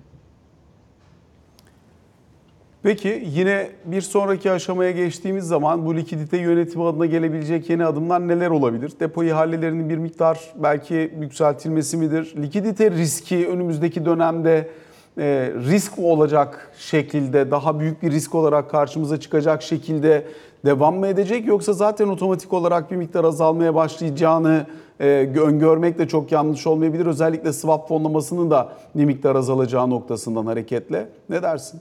Peki 2.83 3.25
yine 3.26 3.71
bir 3.85 4.00
sonraki 4.00 4.50
aşamaya 4.50 4.90
geçtiğimiz 4.90 5.44
zaman 5.44 5.87
bu 5.87 5.97
likidite 5.97 6.37
yönetimi 6.37 6.85
adına 6.85 7.06
gelebilecek 7.06 7.71
yeni 7.71 7.87
adımlar 7.87 8.28
neler 8.28 8.50
olabilir? 8.50 8.92
Depo 9.00 9.25
ihalelerinin 9.25 9.88
bir 9.88 9.99
miktar 9.99 10.40
belki 10.56 11.14
yükseltilmesi 11.21 11.97
midir? 11.97 12.35
Likidite 12.42 12.90
riski 12.90 13.49
önümüzdeki 13.49 14.04
dönemde 14.04 14.71
e, 15.18 15.52
risk 15.68 15.99
olacak 15.99 16.71
şekilde 16.78 17.50
daha 17.50 17.80
büyük 17.80 18.02
bir 18.02 18.11
risk 18.11 18.35
olarak 18.35 18.71
karşımıza 18.71 19.21
çıkacak 19.21 19.62
şekilde 19.62 20.26
devam 20.64 20.97
mı 20.97 21.06
edecek 21.06 21.47
yoksa 21.47 21.73
zaten 21.73 22.09
otomatik 22.09 22.52
olarak 22.52 22.90
bir 22.90 22.97
miktar 22.97 23.25
azalmaya 23.25 23.75
başlayacağını 23.75 24.66
e, 25.00 25.06
öngörmek 25.37 25.99
de 25.99 26.09
çok 26.09 26.33
yanlış 26.33 26.66
olmayabilir. 26.66 27.06
Özellikle 27.06 27.52
swap 27.52 27.88
fonlamasının 27.88 28.50
da 28.50 28.73
bir 28.94 29.04
miktar 29.04 29.37
azalacağı 29.37 29.90
noktasından 29.90 30.47
hareketle. 30.47 31.09
Ne 31.28 31.42
dersin? 31.42 31.80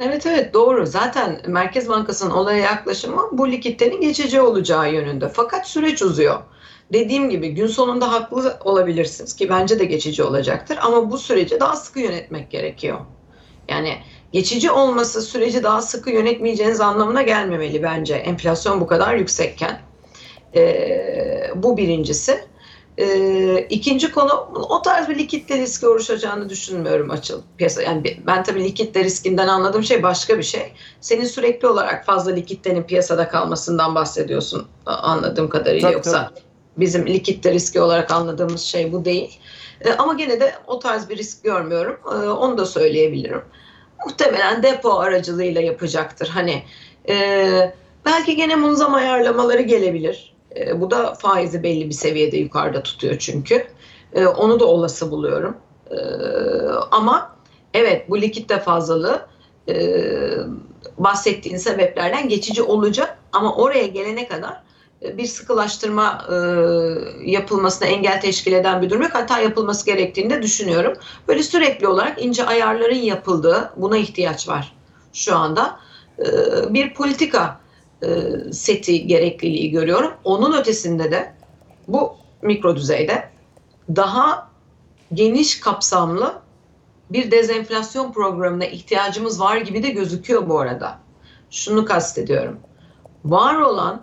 Evet 0.00 0.26
evet 0.26 0.54
doğru. 0.54 0.86
Zaten 0.86 1.40
Merkez 1.46 1.88
Bankası'nın 1.88 2.30
olaya 2.30 2.58
yaklaşımı 2.58 3.22
bu 3.32 3.50
likiditenin 3.50 4.00
geçici 4.00 4.40
olacağı 4.40 4.92
yönünde. 4.92 5.28
Fakat 5.28 5.66
süreç 5.66 6.02
uzuyor. 6.02 6.36
Dediğim 6.92 7.30
gibi 7.30 7.48
gün 7.48 7.66
sonunda 7.66 8.12
haklı 8.12 8.58
olabilirsiniz 8.64 9.36
ki 9.36 9.48
bence 9.48 9.78
de 9.78 9.84
geçici 9.84 10.22
olacaktır 10.22 10.78
ama 10.82 11.10
bu 11.10 11.18
süreci 11.18 11.60
daha 11.60 11.76
sıkı 11.76 12.00
yönetmek 12.00 12.50
gerekiyor. 12.50 12.98
Yani 13.68 13.96
geçici 14.32 14.70
olması 14.70 15.22
süreci 15.22 15.62
daha 15.62 15.82
sıkı 15.82 16.10
yönetmeyeceğiniz 16.10 16.80
anlamına 16.80 17.22
gelmemeli 17.22 17.82
bence 17.82 18.14
enflasyon 18.14 18.80
bu 18.80 18.86
kadar 18.86 19.14
yüksekken. 19.14 19.80
Ee, 20.54 21.50
bu 21.54 21.76
birincisi. 21.76 22.44
Ee, 22.98 23.66
ikinci 23.70 24.12
konu 24.12 24.32
o 24.70 24.82
tarz 24.82 25.08
bir 25.08 25.18
likitte 25.18 25.58
riski 25.58 25.86
oluşacağını 25.86 26.48
düşünmüyorum 26.48 27.10
açıl 27.10 27.42
piyasa. 27.56 27.82
Yani 27.82 28.16
ben 28.26 28.42
tabii 28.42 28.64
likitte 28.64 29.04
riskinden 29.04 29.48
anladığım 29.48 29.84
şey 29.84 30.02
başka 30.02 30.38
bir 30.38 30.42
şey. 30.42 30.72
Senin 31.00 31.24
sürekli 31.24 31.68
olarak 31.68 32.06
fazla 32.06 32.32
likittenin 32.32 32.82
piyasada 32.82 33.28
kalmasından 33.28 33.94
bahsediyorsun 33.94 34.66
anladığım 34.86 35.48
kadarıyla 35.48 35.88
tabii, 35.88 35.94
yoksa 35.94 36.28
tabii. 36.28 36.51
Bizim 36.76 37.06
likitte 37.06 37.52
riski 37.52 37.80
olarak 37.80 38.10
anladığımız 38.10 38.60
şey 38.60 38.92
bu 38.92 39.04
değil. 39.04 39.38
Ee, 39.80 39.92
ama 39.92 40.14
gene 40.14 40.40
de 40.40 40.52
o 40.66 40.78
tarz 40.78 41.08
bir 41.08 41.16
risk 41.16 41.44
görmüyorum. 41.44 42.00
Ee, 42.06 42.28
onu 42.28 42.58
da 42.58 42.66
söyleyebilirim. 42.66 43.42
Muhtemelen 44.06 44.62
depo 44.62 44.98
aracılığıyla 44.98 45.60
yapacaktır. 45.60 46.28
Hani 46.28 46.62
e, 47.08 47.72
belki 48.04 48.36
gene 48.36 48.56
munzam 48.56 48.94
ayarlamaları 48.94 49.62
gelebilir. 49.62 50.34
E, 50.56 50.80
bu 50.80 50.90
da 50.90 51.14
faizi 51.14 51.62
belli 51.62 51.88
bir 51.88 51.94
seviyede 51.94 52.36
yukarıda 52.36 52.82
tutuyor 52.82 53.18
çünkü. 53.18 53.66
E, 54.14 54.26
onu 54.26 54.60
da 54.60 54.66
olası 54.66 55.10
buluyorum. 55.10 55.56
E, 55.90 55.96
ama 56.90 57.36
evet 57.74 58.10
bu 58.10 58.20
likitte 58.20 58.58
fazlalığı 58.58 59.26
e, 59.68 59.74
bahsettiğin 60.98 61.56
sebeplerden 61.56 62.28
geçici 62.28 62.62
olacak 62.62 63.18
ama 63.32 63.56
oraya 63.56 63.86
gelene 63.86 64.28
kadar 64.28 64.52
e, 64.52 64.62
bir 65.04 65.26
sıkılaştırma 65.26 66.26
e, 66.30 66.34
yapılmasına 67.30 67.88
engel 67.88 68.20
teşkil 68.20 68.52
eden 68.52 68.82
bir 68.82 68.90
durum 68.90 69.02
yok. 69.02 69.14
Hatta 69.14 69.38
yapılması 69.38 69.86
gerektiğini 69.86 70.30
de 70.30 70.42
düşünüyorum. 70.42 70.92
Böyle 71.28 71.42
sürekli 71.42 71.88
olarak 71.88 72.24
ince 72.24 72.46
ayarların 72.46 72.94
yapıldığı 72.94 73.72
buna 73.76 73.96
ihtiyaç 73.96 74.48
var 74.48 74.76
şu 75.12 75.36
anda. 75.36 75.78
E, 76.18 76.24
bir 76.74 76.94
politika 76.94 77.60
e, 78.02 78.08
seti 78.52 79.06
gerekliliği 79.06 79.70
görüyorum. 79.70 80.12
Onun 80.24 80.58
ötesinde 80.58 81.10
de 81.10 81.34
bu 81.88 82.16
mikro 82.42 82.76
düzeyde 82.76 83.28
daha 83.96 84.50
geniş 85.14 85.60
kapsamlı 85.60 86.34
bir 87.10 87.30
dezenflasyon 87.30 88.12
programına 88.12 88.64
ihtiyacımız 88.64 89.40
var 89.40 89.56
gibi 89.56 89.82
de 89.82 89.90
gözüküyor 89.90 90.48
bu 90.48 90.60
arada. 90.60 90.98
Şunu 91.50 91.84
kastediyorum. 91.84 92.60
Var 93.24 93.54
olan 93.54 94.02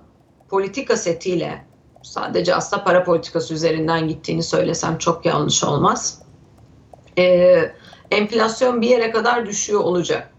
politika 0.49 0.97
setiyle 0.97 1.65
sadece 2.03 2.55
aslında 2.55 2.83
para 2.83 3.03
politikası 3.03 3.53
üzerinden 3.53 4.07
gittiğini 4.07 4.43
söylesem 4.43 4.97
çok 4.97 5.25
yanlış 5.25 5.63
olmaz. 5.63 6.21
Ee, 7.17 7.71
enflasyon 8.11 8.81
bir 8.81 8.89
yere 8.89 9.11
kadar 9.11 9.45
düşüyor 9.45 9.79
olacak. 9.79 10.31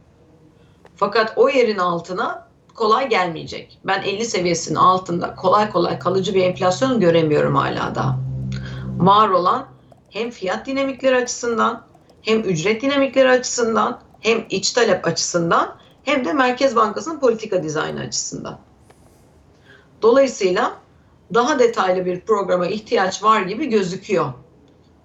Fakat 0.96 1.32
o 1.36 1.48
yerin 1.48 1.78
altına 1.78 2.48
kolay 2.74 3.08
gelmeyecek. 3.08 3.78
Ben 3.84 4.02
50 4.02 4.24
seviyesinin 4.24 4.78
altında 4.78 5.34
kolay 5.34 5.70
kolay 5.70 5.98
kalıcı 5.98 6.34
bir 6.34 6.44
enflasyon 6.44 7.00
göremiyorum 7.00 7.54
hala 7.54 7.94
da. 7.94 8.16
Var 8.98 9.28
olan 9.28 9.66
hem 10.10 10.30
fiyat 10.30 10.66
dinamikleri 10.66 11.16
açısından 11.16 11.82
hem 12.22 12.40
ücret 12.40 12.82
dinamikleri 12.82 13.30
açısından 13.30 14.00
hem 14.20 14.44
iç 14.50 14.72
talep 14.72 15.06
açısından 15.06 15.76
hem 16.04 16.24
de 16.24 16.32
Merkez 16.32 16.76
Bankası'nın 16.76 17.20
politika 17.20 17.62
dizaynı 17.62 18.00
açısından. 18.00 18.58
Dolayısıyla 20.02 20.72
daha 21.34 21.58
detaylı 21.58 22.06
bir 22.06 22.20
programa 22.20 22.66
ihtiyaç 22.66 23.22
var 23.22 23.42
gibi 23.42 23.66
gözüküyor. 23.66 24.32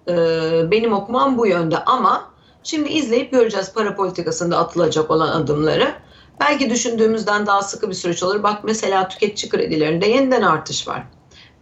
Ee, 0.08 0.70
benim 0.70 0.92
okumam 0.92 1.38
bu 1.38 1.46
yönde 1.46 1.78
ama 1.78 2.30
şimdi 2.62 2.88
izleyip 2.88 3.30
göreceğiz 3.30 3.72
para 3.74 3.96
politikasında 3.96 4.58
atılacak 4.58 5.10
olan 5.10 5.28
adımları. 5.28 5.94
Belki 6.40 6.70
düşündüğümüzden 6.70 7.46
daha 7.46 7.62
sıkı 7.62 7.88
bir 7.88 7.94
süreç 7.94 8.22
olur. 8.22 8.42
Bak 8.42 8.64
mesela 8.64 9.08
tüketici 9.08 9.50
kredilerinde 9.50 10.06
yeniden 10.06 10.42
artış 10.42 10.88
var. 10.88 11.02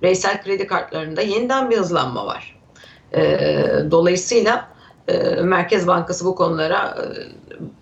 Bireysel 0.02 0.42
kredi 0.42 0.66
kartlarında 0.66 1.22
yeniden 1.22 1.70
bir 1.70 1.78
hızlanma 1.78 2.26
var. 2.26 2.60
Ee, 3.14 3.66
dolayısıyla 3.90 4.68
e, 5.08 5.18
Merkez 5.42 5.86
Bankası 5.86 6.24
bu 6.24 6.34
konulara 6.34 6.98
e, 6.98 7.04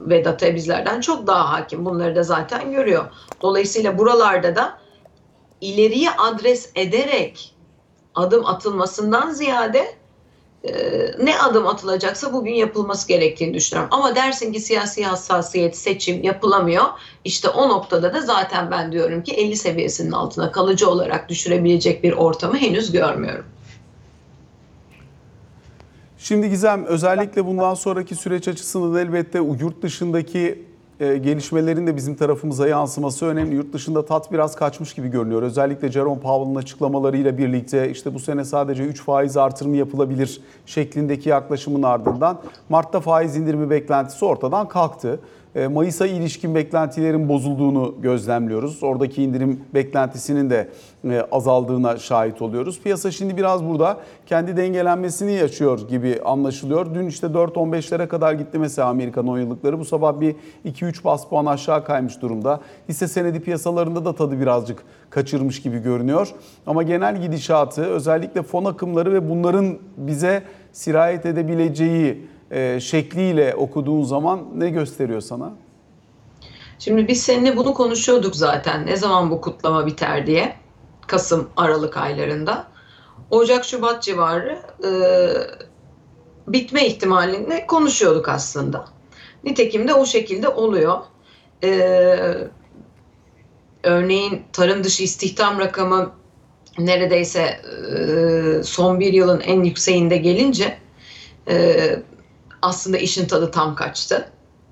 ve 0.01 0.25
data 0.25 0.55
bizlerden 0.55 1.01
çok 1.01 1.27
daha 1.27 1.53
hakim. 1.53 1.85
Bunları 1.85 2.17
da 2.17 2.23
zaten 2.23 2.73
görüyor. 2.73 3.05
Dolayısıyla 3.43 3.99
buralarda 3.99 4.57
da 4.57 4.79
ileriye 5.63 6.11
adres 6.11 6.71
ederek 6.75 7.55
adım 8.15 8.47
atılmasından 8.47 9.31
ziyade 9.31 9.95
e, 10.65 10.73
ne 11.23 11.39
adım 11.39 11.67
atılacaksa 11.67 12.33
bugün 12.33 12.55
yapılması 12.55 13.09
gerektiğini 13.09 13.55
düşünüyorum. 13.55 13.91
Ama 13.95 14.17
dersin 14.17 14.53
ki 14.53 14.61
siyasi 14.61 15.05
hassasiyet 15.05 15.77
seçim 15.77 16.23
yapılamıyor. 16.23 16.85
İşte 17.25 17.49
o 17.49 17.69
noktada 17.69 18.15
da 18.15 18.21
zaten 18.21 18.71
ben 18.71 18.93
diyorum 18.93 19.23
ki 19.23 19.33
50 19.33 19.57
seviyesinin 19.57 20.13
altına 20.13 20.53
kalıcı 20.53 20.91
olarak 20.91 21.29
düşürebilecek 21.29 22.05
bir 22.05 22.13
ortamı 22.13 22.57
henüz 22.57 22.93
görmüyorum. 22.93 23.45
Şimdi 26.19 26.51
Gizem 26.51 26.85
özellikle 26.85 27.47
bundan 27.47 27.75
sonraki 27.75 28.15
süreç 28.15 28.49
açısından 28.49 29.07
elbette 29.07 29.39
yurt 29.39 29.83
dışındaki 29.83 30.72
e, 31.03 31.19
gelişmelerin 31.19 31.87
de 31.87 31.97
bizim 31.97 32.15
tarafımıza 32.15 32.69
yansıması 32.69 33.27
önemli. 33.27 33.55
Yurt 33.55 33.73
dışında 33.73 34.05
tat 34.05 34.33
biraz 34.33 34.57
kaçmış 34.57 34.95
gibi 34.95 35.09
görünüyor. 35.09 35.43
Özellikle 35.43 35.93
Jerome 35.93 36.21
Powell'ın 36.21 36.55
açıklamalarıyla 36.55 37.39
birlikte 37.39 37.91
işte 37.91 38.15
bu 38.15 38.19
sene 38.19 38.45
sadece 38.45 38.83
3 38.83 39.03
faiz 39.03 39.37
artırımı 39.37 39.77
yapılabilir 39.77 40.41
şeklindeki 40.67 41.29
yaklaşımın 41.29 41.83
ardından 41.83 42.41
Mart'ta 42.69 43.01
faiz 43.01 43.37
indirimi 43.37 43.71
beklentisi 43.71 44.25
ortadan 44.25 44.69
kalktı. 44.69 45.21
E, 45.55 45.67
Mayıs'a 45.67 46.07
ilişkin 46.07 46.55
beklentilerin 46.55 47.29
bozulduğunu 47.29 47.95
gözlemliyoruz. 48.01 48.83
Oradaki 48.83 49.23
indirim 49.23 49.61
beklentisinin 49.75 50.51
de 50.51 50.69
e, 51.05 51.21
azaldığına 51.33 51.97
şahit 51.97 52.43
oluyoruz. 52.43 52.81
Piyasa 52.83 53.11
şimdi 53.11 53.37
biraz 53.37 53.65
burada 53.65 54.01
kendi 54.27 54.57
dengelenmesini 54.57 55.33
yaşıyor 55.33 55.89
gibi 55.89 56.21
anlaşılıyor. 56.25 56.95
Dün 56.95 57.07
işte 57.07 57.27
4.15'lere 57.27 58.09
kadar 58.09 58.33
gitti 58.33 58.59
mesela 58.59 58.89
Amerikan 58.89 59.29
10 59.29 59.39
yıllıkları. 59.39 59.79
Bu 59.79 59.85
sabah 59.85 60.21
bir 60.21 60.37
2-3 60.65 61.05
bas 61.05 61.29
puan 61.29 61.47
aşağı 61.47 61.85
kaymış 61.85 62.23
durumda. 62.23 62.61
Hisse 62.89 63.09
senedi 63.09 63.41
piyasalarında 63.41 64.05
da 64.05 64.15
tadı 64.15 64.41
birazcık 64.41 64.85
kaçırmış 65.11 65.63
gibi 65.63 65.79
görünüyor. 65.79 66.29
Ama 66.67 66.83
genel 66.83 67.23
gidişatı 67.23 67.83
özellikle 67.83 68.43
fon 68.43 68.65
akımları 68.65 69.13
ve 69.13 69.31
bunların 69.31 69.79
bize 69.97 70.43
sirayet 70.73 71.27
edebileceği 71.27 72.27
e, 72.53 72.81
şekliyle 72.81 73.55
okuduğun 73.55 74.03
zaman 74.03 74.47
ne 74.55 74.71
gösteriyor 74.71 75.21
sana? 75.21 75.53
Şimdi 76.79 77.09
biz 77.09 77.23
seninle 77.23 77.57
bunu 77.57 77.75
konuşuyorduk 77.75 78.37
zaten. 78.37 78.87
Ne 78.87 78.97
zaman 78.97 79.31
bu 79.31 79.41
kutlama 79.41 79.87
biter 79.87 80.27
diye. 80.27 80.57
Kasım, 81.07 81.49
Aralık 81.57 81.97
aylarında. 81.97 82.67
Ocak, 83.31 83.65
Şubat 83.65 84.03
civarı 84.03 84.59
e, 84.85 84.91
bitme 86.47 86.87
ihtimalini 86.87 87.67
konuşuyorduk 87.67 88.29
aslında. 88.29 88.85
Nitekim 89.45 89.89
de 89.89 89.95
o 89.95 90.07
şekilde 90.07 90.49
oluyor. 90.49 90.99
E, 91.65 91.71
örneğin 93.83 94.43
tarım 94.53 94.85
dışı 94.85 95.03
istihdam 95.03 95.59
rakamı 95.59 96.13
neredeyse 96.79 97.43
e, 97.43 98.63
son 98.63 99.01
bir 99.01 99.13
yılın 99.13 99.41
en 99.41 99.65
yükseğinde 99.65 100.17
gelince 100.17 100.79
e, 101.49 101.77
aslında 102.63 102.99
işin 102.99 103.27
tadı 103.27 103.51
tam 103.51 103.75
kaçtı. 103.75 104.29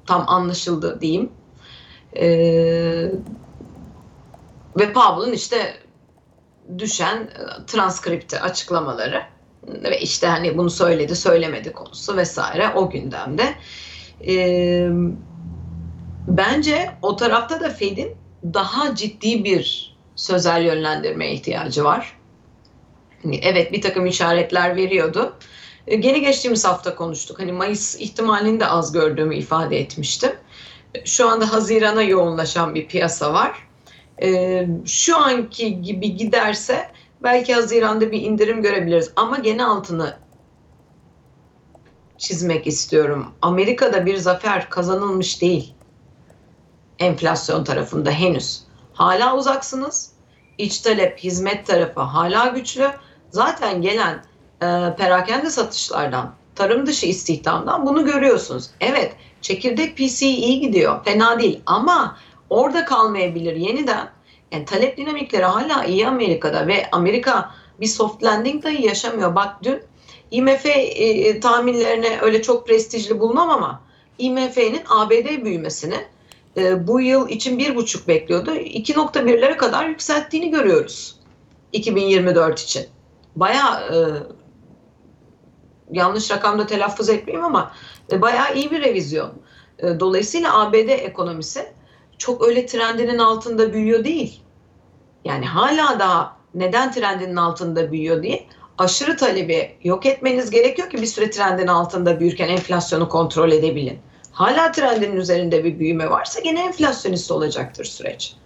Tam 0.06 0.24
anlaşıldı 0.28 1.00
diyeyim. 1.00 1.32
Ee, 2.16 3.12
ve 4.78 4.92
Powell'ın 4.92 5.32
işte 5.32 5.76
düşen 6.78 7.16
e, 7.16 7.66
transkripti 7.66 8.40
açıklamaları 8.40 9.22
ve 9.66 10.00
işte 10.00 10.26
hani 10.26 10.58
bunu 10.58 10.70
söyledi 10.70 11.16
söylemedi 11.16 11.72
konusu 11.72 12.16
vesaire 12.16 12.72
o 12.74 12.90
gündemde. 12.90 13.54
Ee, 14.26 14.88
bence 16.28 16.90
o 17.02 17.16
tarafta 17.16 17.60
da 17.60 17.68
Fed'in 17.68 18.16
daha 18.44 18.94
ciddi 18.94 19.44
bir 19.44 19.96
sözel 20.16 20.62
yönlendirmeye 20.62 21.32
ihtiyacı 21.32 21.84
var. 21.84 22.16
Hani 23.22 23.40
evet 23.42 23.72
bir 23.72 23.82
takım 23.82 24.06
işaretler 24.06 24.76
veriyordu 24.76 25.36
e, 25.86 25.96
geri 25.96 26.20
geçtiğimiz 26.20 26.64
hafta 26.64 26.94
konuştuk. 26.96 27.38
Hani 27.40 27.52
Mayıs 27.52 27.96
ihtimalini 28.00 28.60
de 28.60 28.66
az 28.66 28.92
gördüğümü 28.92 29.36
ifade 29.36 29.80
etmiştim. 29.80 30.32
Şu 31.04 31.28
anda 31.28 31.52
Haziran'a 31.52 32.02
yoğunlaşan 32.02 32.74
bir 32.74 32.88
piyasa 32.88 33.32
var. 33.34 33.68
e, 34.22 34.66
şu 34.86 35.18
anki 35.18 35.82
gibi 35.82 36.16
giderse 36.16 36.90
belki 37.22 37.54
Haziran'da 37.54 38.12
bir 38.12 38.22
indirim 38.22 38.62
görebiliriz. 38.62 39.12
Ama 39.16 39.38
gene 39.38 39.64
altını 39.64 40.16
çizmek 42.18 42.66
istiyorum. 42.66 43.26
Amerika'da 43.42 44.06
bir 44.06 44.16
zafer 44.16 44.70
kazanılmış 44.70 45.42
değil. 45.42 45.74
Enflasyon 46.98 47.64
tarafında 47.64 48.10
henüz. 48.10 48.62
Hala 48.92 49.36
uzaksınız. 49.36 50.12
İç 50.58 50.78
talep, 50.80 51.18
hizmet 51.18 51.66
tarafı 51.66 52.00
hala 52.00 52.46
güçlü. 52.46 52.90
Zaten 53.30 53.82
gelen 53.82 54.14
e, 54.14 54.20
perakende 54.96 55.50
satışlardan, 55.50 56.34
tarım 56.54 56.86
dışı 56.86 57.06
istihdamdan 57.06 57.86
bunu 57.86 58.04
görüyorsunuz. 58.04 58.70
Evet, 58.80 59.12
çekirdek 59.40 59.96
PCE 59.96 60.26
iyi 60.26 60.60
gidiyor. 60.60 61.04
Fena 61.04 61.38
değil 61.38 61.60
ama 61.66 62.16
orada 62.50 62.84
kalmayabilir 62.84 63.56
yeniden. 63.56 64.10
Yani 64.52 64.64
talep 64.64 64.96
dinamikleri 64.96 65.44
hala 65.44 65.84
iyi 65.84 66.06
Amerika'da 66.06 66.66
ve 66.66 66.90
Amerika 66.92 67.54
bir 67.80 67.86
soft 67.86 68.24
landing 68.24 68.64
dahi 68.64 68.86
yaşamıyor. 68.86 69.34
Bak 69.34 69.56
dün 69.62 69.82
IMF 70.30 70.66
e, 70.66 71.40
tahminlerine 71.40 72.20
öyle 72.20 72.42
çok 72.42 72.66
prestijli 72.66 73.20
bulmam 73.20 73.50
ama 73.50 73.80
IMF'nin 74.18 74.82
ABD 74.88 75.44
büyümesini 75.44 76.06
e, 76.56 76.86
bu 76.86 77.00
yıl 77.00 77.28
için 77.28 77.58
bir 77.58 77.76
buçuk 77.76 78.08
bekliyordu. 78.08 78.50
2.1'lere 78.54 79.56
kadar 79.56 79.86
yükselttiğini 79.86 80.50
görüyoruz 80.50 81.16
2024 81.72 82.60
için. 82.60 82.86
Baya 83.36 83.82
e, 83.92 83.96
yanlış 85.92 86.30
rakamda 86.30 86.66
telaffuz 86.66 87.08
etmeyeyim 87.08 87.46
ama 87.46 87.72
e, 88.12 88.22
bayağı 88.22 88.54
iyi 88.54 88.70
bir 88.70 88.82
revizyon. 88.82 89.32
E, 89.78 90.00
dolayısıyla 90.00 90.60
ABD 90.60 90.88
ekonomisi 90.88 91.72
çok 92.18 92.48
öyle 92.48 92.66
trendinin 92.66 93.18
altında 93.18 93.72
büyüyor 93.72 94.04
değil. 94.04 94.40
Yani 95.24 95.46
hala 95.46 95.98
daha 95.98 96.36
neden 96.54 96.92
trendinin 96.92 97.36
altında 97.36 97.92
büyüyor 97.92 98.22
diye 98.22 98.46
aşırı 98.78 99.16
talebi 99.16 99.76
yok 99.84 100.06
etmeniz 100.06 100.50
gerekiyor 100.50 100.90
ki 100.90 101.02
bir 101.02 101.06
süre 101.06 101.30
trendin 101.30 101.66
altında 101.66 102.20
büyürken 102.20 102.48
enflasyonu 102.48 103.08
kontrol 103.08 103.52
edebilin. 103.52 103.98
Hala 104.32 104.72
trendin 104.72 105.16
üzerinde 105.16 105.64
bir 105.64 105.78
büyüme 105.78 106.10
varsa 106.10 106.40
gene 106.40 106.64
enflasyonist 106.64 107.30
olacaktır 107.30 107.84
süreç. 107.84 108.36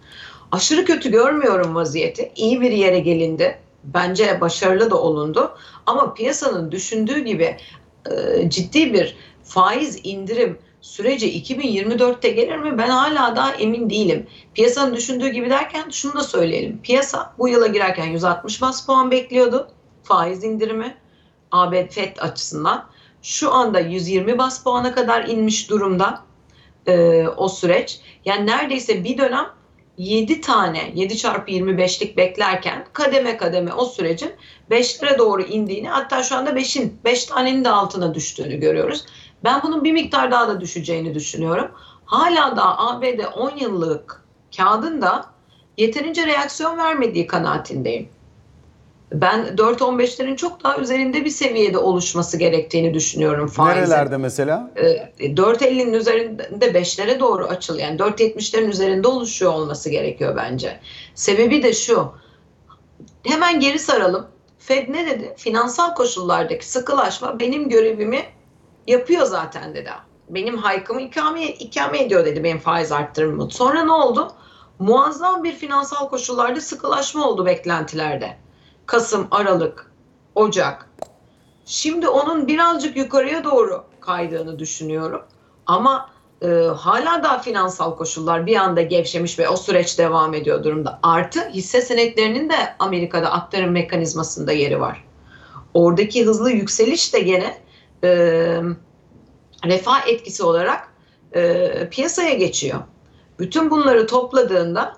Aşırı 0.52 0.84
kötü 0.84 1.10
görmüyorum 1.10 1.74
vaziyeti. 1.74 2.32
İyi 2.36 2.60
bir 2.60 2.70
yere 2.70 2.98
gelindi. 2.98 3.58
Bence 3.84 4.40
başarılı 4.40 4.90
da 4.90 5.00
olundu. 5.00 5.56
Ama 5.86 6.14
piyasanın 6.14 6.72
düşündüğü 6.72 7.18
gibi 7.18 7.56
e, 8.10 8.50
ciddi 8.50 8.92
bir 8.92 9.16
faiz 9.44 10.00
indirim 10.04 10.58
süreci 10.80 11.42
2024'te 11.42 12.30
gelir 12.30 12.56
mi? 12.56 12.78
Ben 12.78 12.88
hala 12.88 13.36
daha 13.36 13.52
emin 13.52 13.90
değilim. 13.90 14.26
Piyasanın 14.54 14.94
düşündüğü 14.94 15.28
gibi 15.28 15.50
derken 15.50 15.90
şunu 15.90 16.14
da 16.14 16.22
söyleyelim. 16.22 16.80
Piyasa 16.82 17.34
bu 17.38 17.48
yıla 17.48 17.66
girerken 17.66 18.06
160 18.06 18.62
bas 18.62 18.86
puan 18.86 19.10
bekliyordu 19.10 19.68
faiz 20.02 20.44
indirimi 20.44 20.96
ABD 21.52 21.90
FED 21.90 22.16
açısından 22.18 22.86
şu 23.22 23.52
anda 23.52 23.80
120 23.80 24.38
bas 24.38 24.64
puana 24.64 24.94
kadar 24.94 25.24
inmiş 25.24 25.70
durumda 25.70 26.22
e, 26.86 27.26
o 27.36 27.48
süreç. 27.48 28.00
Yani 28.24 28.46
neredeyse 28.46 29.04
bir 29.04 29.18
dönem 29.18 29.46
7 29.98 30.40
tane 30.40 30.92
7 30.94 31.16
çarpı 31.16 31.50
25'lik 31.50 32.16
beklerken 32.16 32.86
kademe 32.92 33.36
kademe 33.36 33.72
o 33.72 33.84
sürecin 33.84 34.32
5'lere 34.70 35.18
doğru 35.18 35.42
indiğini 35.42 35.88
hatta 35.88 36.22
şu 36.22 36.36
anda 36.36 36.50
5'in 36.50 36.98
5 37.04 37.24
tanenin 37.24 37.64
de 37.64 37.68
altına 37.68 38.14
düştüğünü 38.14 38.56
görüyoruz. 38.56 39.04
Ben 39.44 39.62
bunun 39.62 39.84
bir 39.84 39.92
miktar 39.92 40.30
daha 40.30 40.48
da 40.48 40.60
düşeceğini 40.60 41.14
düşünüyorum. 41.14 41.70
Hala 42.04 42.56
da 42.56 42.78
ABD 42.78 43.20
10 43.36 43.56
yıllık 43.56 44.24
kağıdın 44.56 45.02
da 45.02 45.26
yeterince 45.76 46.26
reaksiyon 46.26 46.78
vermediği 46.78 47.26
kanaatindeyim 47.26 48.08
ben 49.12 49.40
4-15'lerin 49.40 50.36
çok 50.36 50.64
daha 50.64 50.78
üzerinde 50.78 51.24
bir 51.24 51.30
seviyede 51.30 51.78
oluşması 51.78 52.36
gerektiğini 52.36 52.94
düşünüyorum 52.94 53.48
faizin. 53.48 53.80
Nerelerde 53.80 54.16
mesela? 54.16 54.70
4.50'nin 55.18 55.92
e, 55.92 55.96
üzerinde 55.96 56.66
5'lere 56.66 57.20
doğru 57.20 57.46
açılıyor. 57.46 57.88
Yani 57.88 57.98
4.70'lerin 57.98 58.68
üzerinde 58.68 59.08
oluşuyor 59.08 59.52
olması 59.52 59.90
gerekiyor 59.90 60.36
bence. 60.36 60.80
Sebebi 61.14 61.62
de 61.62 61.72
şu. 61.72 62.12
Hemen 63.22 63.60
geri 63.60 63.78
saralım. 63.78 64.26
Fed 64.58 64.88
ne 64.88 65.06
dedi? 65.06 65.34
Finansal 65.36 65.94
koşullardaki 65.94 66.68
sıkılaşma 66.68 67.40
benim 67.40 67.68
görevimi 67.68 68.22
yapıyor 68.86 69.26
zaten 69.26 69.74
dedi. 69.74 69.90
Benim 70.28 70.58
haykımı 70.58 71.02
ikame, 71.02 71.48
ikame 71.48 72.02
ediyor 72.02 72.24
dedi 72.24 72.44
benim 72.44 72.58
faiz 72.58 72.92
arttırımı. 72.92 73.50
Sonra 73.50 73.84
ne 73.84 73.92
oldu? 73.92 74.32
Muazzam 74.78 75.44
bir 75.44 75.52
finansal 75.52 76.08
koşullarda 76.08 76.60
sıkılaşma 76.60 77.28
oldu 77.28 77.46
beklentilerde. 77.46 78.43
Kasım, 78.86 79.28
Aralık, 79.30 79.92
Ocak. 80.34 80.90
Şimdi 81.66 82.08
onun 82.08 82.46
birazcık 82.48 82.96
yukarıya 82.96 83.44
doğru 83.44 83.84
kaydığını 84.00 84.58
düşünüyorum. 84.58 85.22
Ama 85.66 86.10
e, 86.42 86.46
hala 86.76 87.22
da 87.22 87.38
finansal 87.38 87.96
koşullar 87.96 88.46
bir 88.46 88.56
anda 88.56 88.82
gevşemiş 88.82 89.38
ve 89.38 89.48
o 89.48 89.56
süreç 89.56 89.98
devam 89.98 90.34
ediyor 90.34 90.64
durumda. 90.64 90.98
Artı 91.02 91.48
hisse 91.48 91.80
senetlerinin 91.80 92.50
de 92.50 92.76
Amerika'da 92.78 93.32
aktarım 93.32 93.70
mekanizmasında 93.70 94.52
yeri 94.52 94.80
var. 94.80 95.04
Oradaki 95.74 96.26
hızlı 96.26 96.50
yükseliş 96.50 97.14
de 97.14 97.20
gene 97.20 97.58
e, 98.04 98.10
refah 99.64 100.08
etkisi 100.08 100.42
olarak 100.42 100.92
e, 101.32 101.88
piyasaya 101.90 102.34
geçiyor. 102.34 102.80
Bütün 103.38 103.70
bunları 103.70 104.06
topladığında 104.06 104.96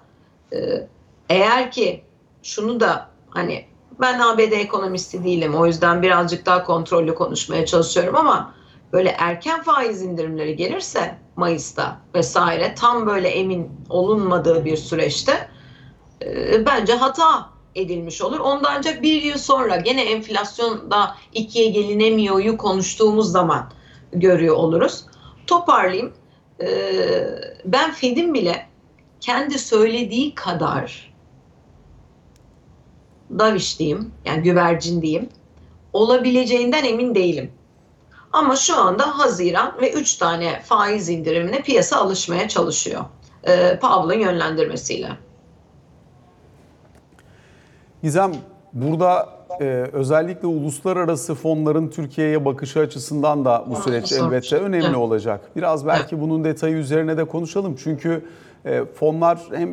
e, 0.53 0.89
eğer 1.29 1.71
ki 1.71 2.05
şunu 2.43 2.81
da 2.81 3.11
hani 3.31 3.67
ben 4.01 4.21
ABD 4.21 4.53
ekonomisti 4.53 5.25
değilim. 5.25 5.55
O 5.55 5.67
yüzden 5.67 6.03
birazcık 6.03 6.47
daha 6.47 6.65
kontrollü 6.65 7.15
konuşmaya 7.15 7.67
çalışıyorum 7.67 8.17
ama 8.17 8.55
böyle 8.93 9.09
erken 9.19 9.63
faiz 9.63 10.03
indirimleri 10.03 10.57
gelirse 10.57 11.19
Mayıs'ta 11.37 12.01
vesaire 12.15 12.75
tam 12.75 13.07
böyle 13.07 13.29
emin 13.29 13.71
olunmadığı 13.89 14.65
bir 14.65 14.77
süreçte 14.77 15.49
e, 16.23 16.67
bence 16.67 16.93
hata 16.95 17.51
edilmiş 17.75 18.23
olur. 18.23 18.41
Onda 18.41 18.69
ancak 18.77 19.03
bir 19.03 19.23
yıl 19.23 19.39
sonra 19.39 19.77
gene 19.77 20.03
enflasyonda 20.03 21.17
ikiye 21.33 21.71
gelinemiyor'yu 21.71 22.57
konuştuğumuz 22.57 23.33
zaman 23.33 23.71
görüyor 24.13 24.57
oluruz. 24.57 25.05
Toparlayayım. 25.47 26.13
E, 26.61 26.69
ben 27.65 27.93
Fed'in 27.93 28.35
bile 28.35 28.67
kendi 29.21 29.59
söylediği 29.59 30.35
kadar 30.35 31.16
Daviş 33.31 33.79
diyeyim, 33.79 34.11
yani 34.25 34.43
güvercin 34.43 35.03
diyeyim, 35.03 35.29
olabileceğinden 35.93 36.85
emin 36.85 37.15
değilim. 37.15 37.51
Ama 38.33 38.57
şu 38.57 38.77
anda 38.77 39.19
Haziran 39.19 39.73
ve 39.81 39.93
3 39.93 40.15
tane 40.15 40.61
faiz 40.61 41.09
indirimine 41.09 41.63
piyasa 41.63 41.97
alışmaya 41.97 42.49
çalışıyor. 42.49 43.05
Ee, 43.49 43.79
Powell'ın 43.81 44.21
yönlendirmesiyle. 44.21 45.09
Gizem, 48.03 48.33
burada 48.73 49.29
e, 49.61 49.65
özellikle 49.93 50.47
uluslararası 50.47 51.35
fonların 51.35 51.89
Türkiye'ye 51.89 52.45
bakışı 52.45 52.81
açısından 52.81 53.45
da 53.45 53.65
bu 53.71 53.77
süreç 53.77 54.13
elbette 54.13 54.57
önemli 54.57 54.97
olacak. 54.97 55.51
Biraz 55.57 55.87
belki 55.87 56.21
bunun 56.21 56.45
detayı 56.45 56.77
üzerine 56.77 57.17
de 57.17 57.25
konuşalım. 57.25 57.77
Çünkü 57.85 58.25
e, 58.65 58.85
fonlar 58.85 59.39
hem 59.53 59.71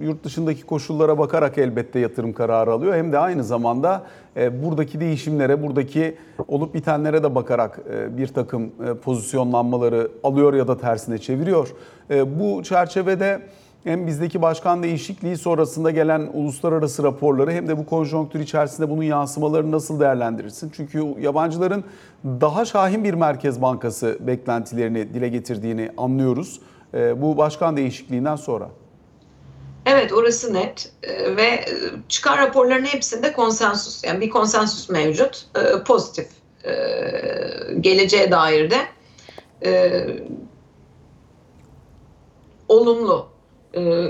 yurt 0.00 0.24
dışındaki 0.24 0.62
koşullara 0.62 1.18
bakarak 1.18 1.58
elbette 1.58 1.98
yatırım 1.98 2.32
kararı 2.32 2.72
alıyor. 2.72 2.94
Hem 2.94 3.12
de 3.12 3.18
aynı 3.18 3.44
zamanda 3.44 4.02
e, 4.36 4.64
buradaki 4.64 5.00
değişimlere, 5.00 5.62
buradaki 5.62 6.16
olup 6.48 6.74
bitenlere 6.74 7.22
de 7.22 7.34
bakarak 7.34 7.80
e, 7.90 8.16
bir 8.16 8.26
takım 8.26 8.62
e, 8.62 8.94
pozisyonlanmaları 8.94 10.10
alıyor 10.22 10.54
ya 10.54 10.68
da 10.68 10.76
tersine 10.76 11.18
çeviriyor. 11.18 11.74
Bu 12.10 12.62
çerçevede 12.62 13.42
hem 13.84 14.06
bizdeki 14.06 14.42
başkan 14.42 14.82
değişikliği 14.82 15.36
sonrasında 15.36 15.90
gelen 15.90 16.30
uluslararası 16.32 17.02
raporları 17.02 17.52
hem 17.52 17.68
de 17.68 17.78
bu 17.78 17.86
konjonktür 17.86 18.40
içerisinde 18.40 18.90
bunun 18.90 19.02
yansımalarını 19.02 19.72
nasıl 19.72 20.00
değerlendirirsin? 20.00 20.72
Çünkü 20.76 21.14
yabancıların 21.20 21.84
daha 22.24 22.64
şahin 22.64 23.04
bir 23.04 23.14
merkez 23.14 23.62
bankası 23.62 24.18
beklentilerini 24.20 25.14
dile 25.14 25.28
getirdiğini 25.28 25.90
anlıyoruz. 25.96 26.60
Bu 27.16 27.36
başkan 27.36 27.76
değişikliğinden 27.76 28.36
sonra. 28.36 28.68
Evet 29.86 30.12
orası 30.12 30.54
net 30.54 30.92
ee, 31.02 31.36
ve 31.36 31.64
çıkan 32.08 32.38
raporların 32.38 32.84
hepsinde 32.84 33.32
konsensus 33.32 34.04
yani 34.04 34.20
bir 34.20 34.30
konsensus 34.30 34.88
mevcut 34.88 35.46
ee, 35.56 35.84
pozitif 35.84 36.26
ee, 36.64 36.72
geleceğe 37.80 38.30
dair 38.30 38.70
de 38.70 38.78
olumlu 42.68 43.28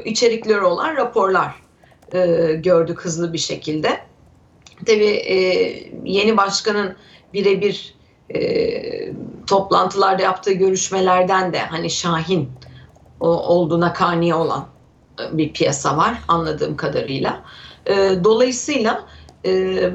içerikleri 0.05 0.61
olan 0.61 0.97
raporlar 0.97 1.55
gördük 2.55 3.01
hızlı 3.01 3.33
bir 3.33 3.39
şekilde. 3.39 4.01
Tabii 4.87 5.23
yeni 6.05 6.37
başkanın 6.37 6.97
birebir 7.33 7.95
toplantılarda 9.47 10.23
yaptığı 10.23 10.53
görüşmelerden 10.53 11.53
de 11.53 11.59
hani 11.59 11.91
Şahin 11.91 12.51
olduğuna 13.21 13.93
kani 13.93 14.35
olan 14.35 14.67
bir 15.33 15.53
piyasa 15.53 15.97
var 15.97 16.15
anladığım 16.29 16.77
kadarıyla. 16.77 17.43
E, 17.87 18.25
dolayısıyla 18.25 19.05
e, 19.47 19.91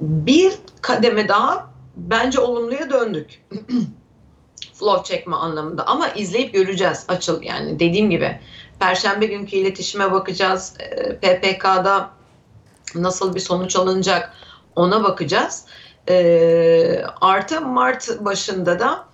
bir 0.00 0.52
kademe 0.80 1.28
daha 1.28 1.70
bence 1.96 2.40
olumluya 2.40 2.90
döndük. 2.90 3.44
Flow 4.74 5.14
çekme 5.16 5.36
anlamında 5.36 5.86
ama 5.86 6.08
izleyip 6.08 6.54
göreceğiz 6.54 7.04
açıl 7.08 7.42
yani 7.42 7.80
dediğim 7.80 8.10
gibi 8.10 8.40
Perşembe 8.80 9.26
günkü 9.26 9.56
iletişime 9.56 10.12
bakacağız. 10.12 10.74
E, 10.78 11.16
PPK'da 11.16 12.10
nasıl 12.94 13.34
bir 13.34 13.40
sonuç 13.40 13.76
alınacak 13.76 14.32
ona 14.76 15.04
bakacağız. 15.04 15.66
E, 16.08 17.04
artı 17.20 17.60
Mart 17.60 18.08
başında 18.20 18.78
da 18.78 19.04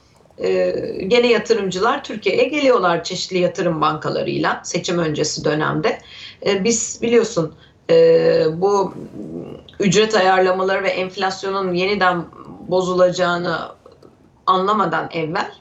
e, 0.42 0.70
gene 1.07 1.26
yatırımcılar 1.26 2.05
Türkiye'ye 2.05 2.44
geliyorlar 2.44 3.05
çeşitli 3.05 3.38
yatırım 3.38 3.81
bankalarıyla 3.81 4.61
seçim 4.64 4.98
öncesi 4.98 5.44
dönemde. 5.44 5.98
E, 6.46 6.64
biz 6.64 6.98
biliyorsun 7.03 7.55
e, 7.90 8.44
bu 8.53 8.94
ücret 9.81 10.14
ayarlamaları 10.14 10.83
ve 10.83 10.88
enflasyonun 10.88 11.74
yeniden 11.74 12.24
bozulacağını 12.68 13.59
anlamadan 14.46 15.09
evvel 15.12 15.53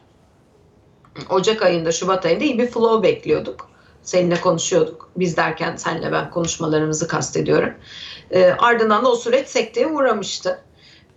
Ocak 1.29 1.61
ayında, 1.61 1.91
Şubat 1.91 2.25
ayında 2.25 2.43
iyi 2.43 2.59
bir 2.59 2.67
flow 2.67 3.07
bekliyorduk. 3.07 3.69
Seninle 4.03 4.41
konuşuyorduk. 4.41 5.09
Biz 5.15 5.37
derken 5.37 5.75
senle 5.75 6.11
ben 6.11 6.29
konuşmalarımızı 6.29 7.07
kastediyorum. 7.07 7.73
E, 8.31 8.45
ardından 8.45 9.05
da 9.05 9.11
o 9.11 9.15
süreç 9.15 9.47
sekteye 9.47 9.87
uğramıştı. 9.87 10.61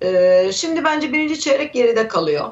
E, 0.02 0.50
şimdi 0.52 0.84
bence 0.84 1.12
birinci 1.12 1.40
çeyrek 1.40 1.74
geride 1.74 2.08
kalıyor. 2.08 2.50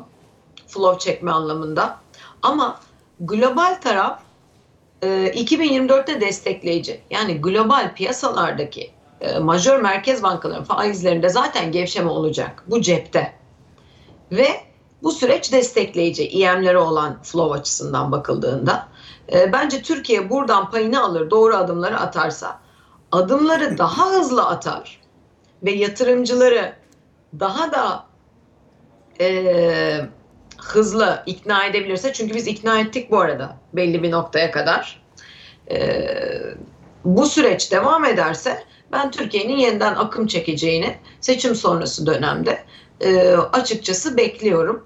Flow 0.71 0.99
çekme 0.99 1.31
anlamında. 1.31 1.99
Ama 2.43 2.81
global 3.21 3.81
taraf 3.83 4.21
e, 5.03 5.07
2024'te 5.09 6.21
destekleyici. 6.21 7.01
Yani 7.11 7.41
global 7.41 7.95
piyasalardaki 7.95 8.91
e, 9.21 9.39
majör 9.39 9.81
merkez 9.81 10.23
bankaların 10.23 10.65
faizlerinde 10.65 11.29
zaten 11.29 11.73
gevşeme 11.73 12.11
olacak. 12.11 12.65
Bu 12.67 12.81
cepte. 12.81 13.33
Ve 14.33 14.49
bu 15.03 15.13
süreç 15.13 15.53
destekleyici 15.53 16.29
IM'lere 16.29 16.79
olan 16.79 17.23
flow 17.23 17.61
açısından 17.61 18.13
bakıldığında. 18.13 18.89
E, 19.33 19.53
bence 19.53 19.83
Türkiye 19.83 20.31
buradan 20.31 20.71
payını 20.71 21.03
alır, 21.03 21.31
doğru 21.31 21.57
adımları 21.57 22.01
atarsa, 22.01 22.61
adımları 23.13 23.79
daha 23.79 24.11
hızlı 24.11 24.47
atar 24.47 25.01
ve 25.63 25.71
yatırımcıları 25.71 26.73
daha 27.41 27.73
da 27.73 28.05
e, 29.21 30.01
hızlı 30.65 31.23
ikna 31.27 31.65
edebilirse, 31.65 32.13
çünkü 32.13 32.35
biz 32.35 32.47
ikna 32.47 32.81
ettik 32.81 33.11
bu 33.11 33.21
arada 33.21 33.57
belli 33.73 34.03
bir 34.03 34.11
noktaya 34.11 34.51
kadar. 34.51 35.03
E, 35.71 36.09
bu 37.05 37.27
süreç 37.27 37.73
devam 37.73 38.05
ederse 38.05 38.65
ben 38.93 39.11
Türkiye'nin 39.11 39.57
yeniden 39.57 39.95
akım 39.95 40.27
çekeceğini 40.27 40.97
seçim 41.21 41.55
sonrası 41.55 42.07
dönemde 42.07 42.65
e, 43.01 43.31
açıkçası 43.33 44.17
bekliyorum. 44.17 44.85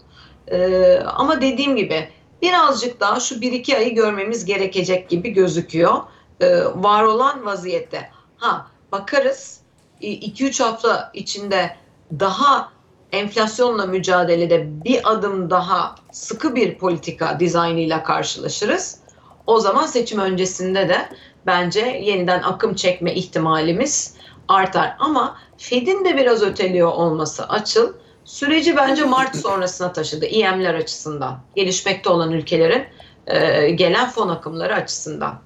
E, 0.49 0.97
ama 0.99 1.41
dediğim 1.41 1.77
gibi 1.77 2.09
birazcık 2.43 3.01
daha 3.01 3.21
şu 3.21 3.41
bir 3.41 3.53
iki 3.53 3.77
ayı 3.77 3.95
görmemiz 3.95 4.45
gerekecek 4.45 5.09
gibi 5.09 5.31
gözüküyor. 5.31 5.95
E, 6.41 6.65
var 6.65 7.03
olan 7.03 7.47
vaziyette. 7.47 8.11
Ha 8.37 8.67
bakarız 8.93 9.61
2-3 10.03 10.63
hafta 10.63 11.11
içinde 11.15 11.77
daha 12.21 12.73
enflasyonla 13.15 13.87
mücadelede 13.87 14.85
bir 14.85 15.13
adım 15.13 15.51
daha 15.51 15.95
sıkı 16.13 16.55
bir 16.55 16.79
politika 16.79 17.41
dizaynıyla 17.41 18.03
karşılaşırız. 18.03 18.99
O 19.47 19.61
zaman 19.61 19.87
seçim 19.87 20.19
öncesinde 20.19 20.89
de 20.89 21.09
bence 21.47 21.81
yeniden 21.81 22.43
akım 22.43 22.75
çekme 22.75 23.15
ihtimalimiz 23.15 24.15
artar. 24.49 24.97
Ama 24.99 25.37
Fed'in 25.59 26.05
de 26.05 26.17
biraz 26.17 26.43
öteliyor 26.43 26.93
olması 26.93 27.49
açıl 27.49 27.93
süreci 28.25 28.77
bence 28.77 29.05
Mart 29.05 29.37
sonrasına 29.37 29.93
taşıdı 29.93 30.27
IM'ler 30.27 30.75
açısından. 30.75 31.39
Gelişmekte 31.57 32.11
olan 32.11 32.33
ülkelerin 32.33 32.85
e, 33.27 33.71
gelen 33.71 34.11
fon 34.11 34.29
akımları 34.29 34.75
açısından. 34.75 35.41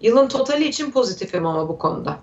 Yılın 0.00 0.28
totali 0.28 0.68
için 0.68 0.90
pozitifim 0.90 1.46
ama 1.46 1.68
bu 1.68 1.78
konuda. 1.78 2.16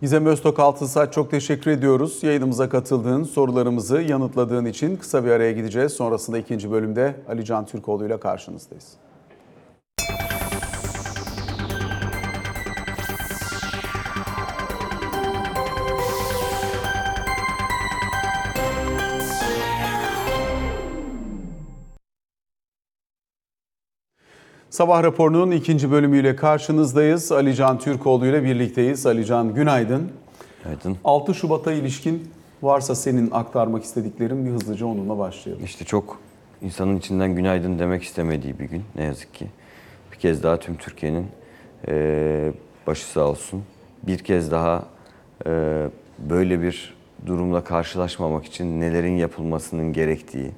Gizem 0.00 0.26
Öztok 0.26 0.58
Altın 0.58 0.86
Saat 0.86 1.12
çok 1.12 1.30
teşekkür 1.30 1.70
ediyoruz. 1.70 2.22
Yayınımıza 2.22 2.68
katıldığın, 2.68 3.24
sorularımızı 3.24 4.00
yanıtladığın 4.00 4.64
için 4.64 4.96
kısa 4.96 5.24
bir 5.24 5.30
araya 5.30 5.52
gideceğiz. 5.52 5.92
Sonrasında 5.92 6.38
ikinci 6.38 6.70
bölümde 6.70 7.16
Ali 7.28 7.44
Can 7.44 7.66
Türkoğlu 7.66 8.06
ile 8.06 8.20
karşınızdayız. 8.20 8.86
Sabah 24.78 25.02
raporunun 25.02 25.50
ikinci 25.50 25.90
bölümüyle 25.90 26.36
karşınızdayız. 26.36 27.32
Ali 27.32 27.54
Can 27.54 27.78
Türkoğlu 27.78 28.26
ile 28.26 28.44
birlikteyiz. 28.44 29.06
Ali 29.06 29.26
Can 29.26 29.54
günaydın. 29.54 30.10
Günaydın. 30.64 30.96
6 31.04 31.34
Şubat'a 31.34 31.72
ilişkin 31.72 32.30
varsa 32.62 32.94
senin 32.94 33.30
aktarmak 33.30 33.84
istediklerin 33.84 34.46
bir 34.46 34.50
hızlıca 34.50 34.86
onunla 34.86 35.18
başlayalım. 35.18 35.64
İşte 35.64 35.84
çok 35.84 36.20
insanın 36.62 36.96
içinden 36.98 37.34
günaydın 37.34 37.78
demek 37.78 38.02
istemediği 38.02 38.58
bir 38.58 38.64
gün 38.64 38.82
ne 38.96 39.04
yazık 39.04 39.34
ki. 39.34 39.46
Bir 40.12 40.16
kez 40.16 40.42
daha 40.42 40.56
tüm 40.56 40.76
Türkiye'nin 40.76 41.26
eee, 41.88 42.52
başı 42.86 43.06
sağ 43.06 43.28
olsun. 43.28 43.62
Bir 44.02 44.18
kez 44.18 44.50
daha 44.50 44.84
eee, 45.46 45.52
böyle 46.18 46.62
bir 46.62 46.94
durumla 47.26 47.64
karşılaşmamak 47.64 48.44
için 48.44 48.80
nelerin 48.80 49.16
yapılmasının 49.16 49.92
gerektiği, 49.92 50.50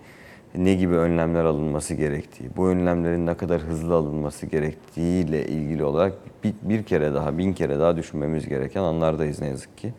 ne 0.55 0.75
gibi 0.75 0.95
önlemler 0.95 1.45
alınması 1.45 1.95
gerektiği, 1.95 2.51
bu 2.57 2.69
önlemlerin 2.69 3.27
ne 3.27 3.35
kadar 3.35 3.61
hızlı 3.61 3.95
alınması 3.95 4.47
gerektiğiyle 4.47 5.47
ilgili 5.47 5.85
olarak 5.85 6.13
bir, 6.45 6.55
bir 6.63 6.83
kere 6.83 7.15
daha, 7.15 7.39
bin 7.39 7.53
kere 7.53 7.79
daha 7.79 7.97
düşünmemiz 7.97 8.49
gereken 8.49 8.83
anlardayız 8.83 9.41
ne 9.41 9.49
yazık 9.49 9.79
ki. 9.79 9.93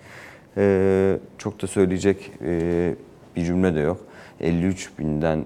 Ee, 0.57 1.17
çok 1.37 1.61
da 1.61 1.67
söyleyecek 1.67 2.31
e, 2.41 2.95
bir 3.35 3.45
cümle 3.45 3.75
de 3.75 3.79
yok. 3.79 3.97
53 4.39 4.89
binden 4.99 5.37
e, 5.39 5.45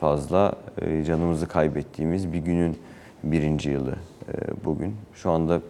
fazla 0.00 0.52
e, 0.82 1.04
canımızı 1.04 1.48
kaybettiğimiz 1.48 2.32
bir 2.32 2.38
günün 2.38 2.76
birinci 3.24 3.70
yılı 3.70 3.92
e, 4.28 4.64
bugün. 4.64 4.94
Şu 5.14 5.30
anda 5.30 5.60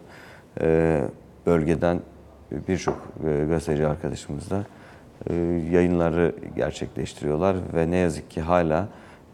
e, 0.60 1.00
bölgeden 1.46 2.00
birçok 2.68 3.08
e, 3.26 3.44
gazeteci 3.44 3.86
arkadaşımız 3.86 4.50
da 4.50 4.64
yayınları 5.72 6.34
gerçekleştiriyorlar 6.56 7.56
ve 7.74 7.90
ne 7.90 7.96
yazık 7.96 8.30
ki 8.30 8.40
hala 8.40 8.88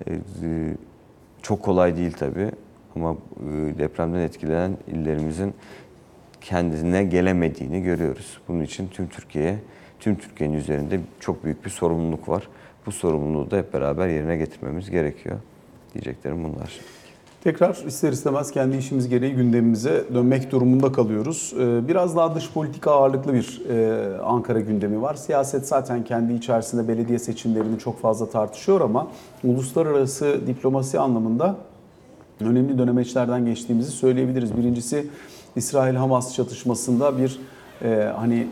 e, 0.07 0.13
e, 0.13 0.19
çok 1.43 1.63
kolay 1.63 1.97
değil 1.97 2.13
tabii 2.13 2.51
ama 2.97 3.13
e, 3.13 3.79
depremden 3.79 4.19
etkilenen 4.19 4.77
illerimizin 4.87 5.55
kendine 6.41 7.05
gelemediğini 7.05 7.83
görüyoruz. 7.83 8.39
Bunun 8.49 8.63
için 8.63 8.89
tüm 8.89 9.09
Türkiye'ye, 9.09 9.59
tüm 10.01 10.17
Türkiye'nin 10.17 10.55
üzerinde 10.55 11.01
çok 11.21 11.45
büyük 11.45 11.65
bir 11.65 11.71
sorumluluk 11.71 12.29
var. 12.29 12.49
Bu 12.87 12.93
sorumluluğu 12.93 13.51
da 13.51 13.57
hep 13.57 13.75
beraber 13.75 14.09
yerine 14.09 14.37
getirmemiz 14.37 14.91
gerekiyor. 14.91 15.39
Diyeceklerim 15.95 16.45
bunlar. 16.45 16.81
Tekrar 17.45 17.75
ister 17.87 18.13
istemez 18.13 18.51
kendi 18.51 18.77
işimiz 18.77 19.09
gereği 19.09 19.35
gündemimize 19.35 20.05
dönmek 20.15 20.53
durumunda 20.53 20.93
kalıyoruz. 20.93 21.55
Ee, 21.61 21.89
Biraz 21.89 22.17
daha 22.17 22.35
dış 22.35 22.51
politika 22.53 22.91
ağırlıklı 22.91 23.33
bir 23.35 23.63
e, 23.69 24.19
Ankara 24.23 24.61
gündemi 24.61 25.03
var. 25.03 25.15
Siyaset 25.15 25.69
zaten 25.69 26.05
kendi 26.05 26.33
içerisinde 26.33 26.89
belediye 26.89 27.19
seçimlerini 27.19 27.79
çok 27.79 28.01
fazla 28.01 28.31
tartışıyor 28.31 28.81
ama 28.81 29.07
uluslararası 29.45 30.41
diplomasi 30.47 30.99
anlamında 30.99 31.57
önemli 32.41 32.79
dönemeçlerden 32.79 33.45
geçtiğimizi 33.47 33.91
söyleyebiliriz. 33.91 34.57
Birincisi 34.57 35.07
İsrail-Hamas 35.57 36.35
çatışmasında 36.35 37.19
bir 37.19 37.41
e, 37.83 38.13
hani 38.17 38.47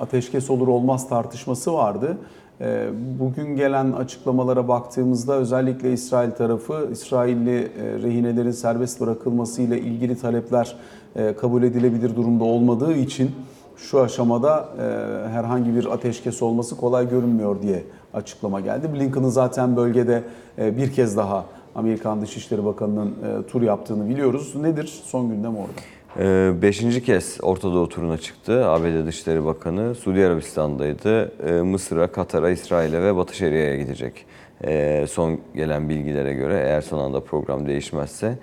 ateşkes 0.00 0.50
olur 0.50 0.68
olmaz 0.68 1.08
tartışması 1.08 1.72
vardı. 1.72 2.18
E, 2.60 2.88
Bugün 3.20 3.56
gelen 3.56 3.92
açıklamalara 3.92 4.68
baktığımızda 4.68 5.34
özellikle 5.34 5.92
İsrail 5.92 6.30
tarafı 6.30 6.88
İsrailli 6.92 7.58
e, 7.58 7.68
rehinelerin 8.02 8.50
serbest 8.50 9.00
bırakılması 9.00 9.62
ile 9.62 9.80
ilgili 9.80 10.18
talepler 10.18 10.76
e, 11.16 11.34
kabul 11.34 11.62
edilebilir 11.62 12.16
durumda 12.16 12.44
olmadığı 12.44 12.92
için 12.92 13.30
şu 13.76 14.00
aşamada 14.00 14.68
e, 14.78 14.82
herhangi 15.28 15.74
bir 15.74 15.86
ateşkes 15.86 16.42
olması 16.42 16.76
kolay 16.76 17.10
görünmüyor 17.10 17.62
diye 17.62 17.84
açıklama 18.14 18.60
geldi. 18.60 18.94
Blinken'ın 18.94 19.28
zaten 19.28 19.76
bölgede 19.76 20.22
bir 20.58 20.92
kez 20.92 21.16
daha 21.16 21.44
Amerikan 21.74 22.22
Dışişleri 22.22 22.64
Bakanı'nın 22.64 23.14
tur 23.42 23.62
yaptığını 23.62 24.08
biliyoruz. 24.08 24.56
Nedir 24.56 25.00
son 25.04 25.30
gündem 25.30 25.56
orada? 25.56 25.80
Ee, 26.18 26.52
Beşinci 26.62 27.04
kez 27.04 27.38
Orta 27.42 27.72
Doğu 27.72 27.88
turuna 27.88 28.18
çıktı. 28.18 28.68
ABD 28.68 29.06
Dışişleri 29.06 29.44
Bakanı 29.44 29.94
Suudi 29.94 30.26
Arabistan'daydı. 30.26 31.32
Ee, 31.46 31.52
Mısır'a, 31.62 32.06
Katar'a, 32.06 32.50
İsrail'e 32.50 33.02
ve 33.02 33.16
Batı 33.16 33.36
Şeria'ya 33.36 33.76
gidecek 33.76 34.26
e, 34.64 35.06
son 35.10 35.40
gelen 35.54 35.88
bilgilere 35.88 36.34
göre 36.34 36.62
eğer 36.64 36.80
son 36.80 36.98
anda 36.98 37.20
program 37.20 37.66
değişmezse. 37.66 38.38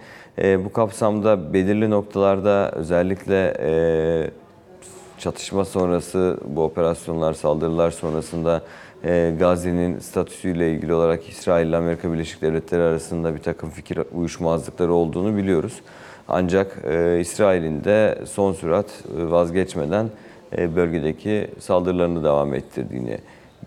Bu 0.65 0.73
kapsamda 0.73 1.53
belirli 1.53 1.89
noktalarda 1.89 2.71
özellikle 2.75 3.53
e, 3.59 3.71
çatışma 5.19 5.65
sonrası 5.65 6.37
bu 6.45 6.63
operasyonlar, 6.63 7.33
saldırılar 7.33 7.91
sonrasında 7.91 8.61
e, 9.03 9.35
Gazze'nin 9.39 9.99
statüsüyle 9.99 10.71
ilgili 10.71 10.93
olarak 10.93 11.29
İsrail 11.29 11.67
ile 11.67 11.77
Amerika 11.77 12.13
Birleşik 12.13 12.41
Devletleri 12.41 12.83
arasında 12.83 13.35
bir 13.35 13.41
takım 13.41 13.69
fikir 13.69 13.99
uyuşmazlıkları 14.13 14.93
olduğunu 14.93 15.37
biliyoruz. 15.37 15.81
Ancak 16.27 16.77
e, 16.89 17.19
İsrail'in 17.19 17.83
de 17.83 18.19
son 18.25 18.53
sürat 18.53 18.85
e, 19.19 19.31
vazgeçmeden 19.31 20.09
e, 20.57 20.75
bölgedeki 20.75 21.47
saldırılarını 21.59 22.23
devam 22.23 22.53
ettirdiğini 22.53 23.17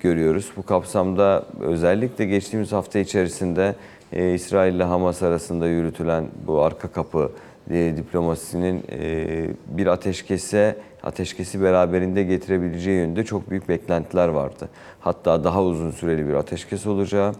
görüyoruz. 0.00 0.52
Bu 0.56 0.62
kapsamda 0.62 1.44
özellikle 1.60 2.24
geçtiğimiz 2.24 2.72
hafta 2.72 2.98
içerisinde 2.98 3.74
e, 4.12 4.34
İsrail 4.34 4.74
ile 4.74 4.84
Hamas 4.84 5.22
arasında 5.22 5.66
yürütülen 5.66 6.24
bu 6.46 6.62
arka 6.62 6.88
kapı 6.88 7.32
e, 7.70 7.94
diplomasisinin 7.96 8.82
e, 8.92 9.46
bir 9.68 9.86
ateşkese 9.86 10.76
ateşkesi 11.02 11.62
beraberinde 11.62 12.22
getirebileceği 12.22 12.96
yönünde 12.96 13.24
çok 13.24 13.50
büyük 13.50 13.68
beklentiler 13.68 14.28
vardı. 14.28 14.68
Hatta 15.00 15.44
daha 15.44 15.62
uzun 15.62 15.90
süreli 15.90 16.28
bir 16.28 16.34
ateşkes 16.34 16.86
olacağı, 16.86 17.32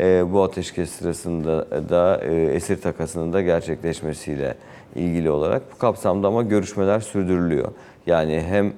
e, 0.00 0.32
bu 0.32 0.42
ateşkes 0.42 0.90
sırasında 0.90 1.66
da 1.88 2.20
e, 2.24 2.34
esir 2.34 2.80
takasının 2.80 3.32
da 3.32 3.40
gerçekleşmesiyle 3.40 4.54
ilgili 4.94 5.30
olarak 5.30 5.62
bu 5.74 5.78
kapsamda 5.78 6.28
ama 6.28 6.42
görüşmeler 6.42 7.00
sürdürülüyor. 7.00 7.68
Yani 8.06 8.44
hem 8.48 8.72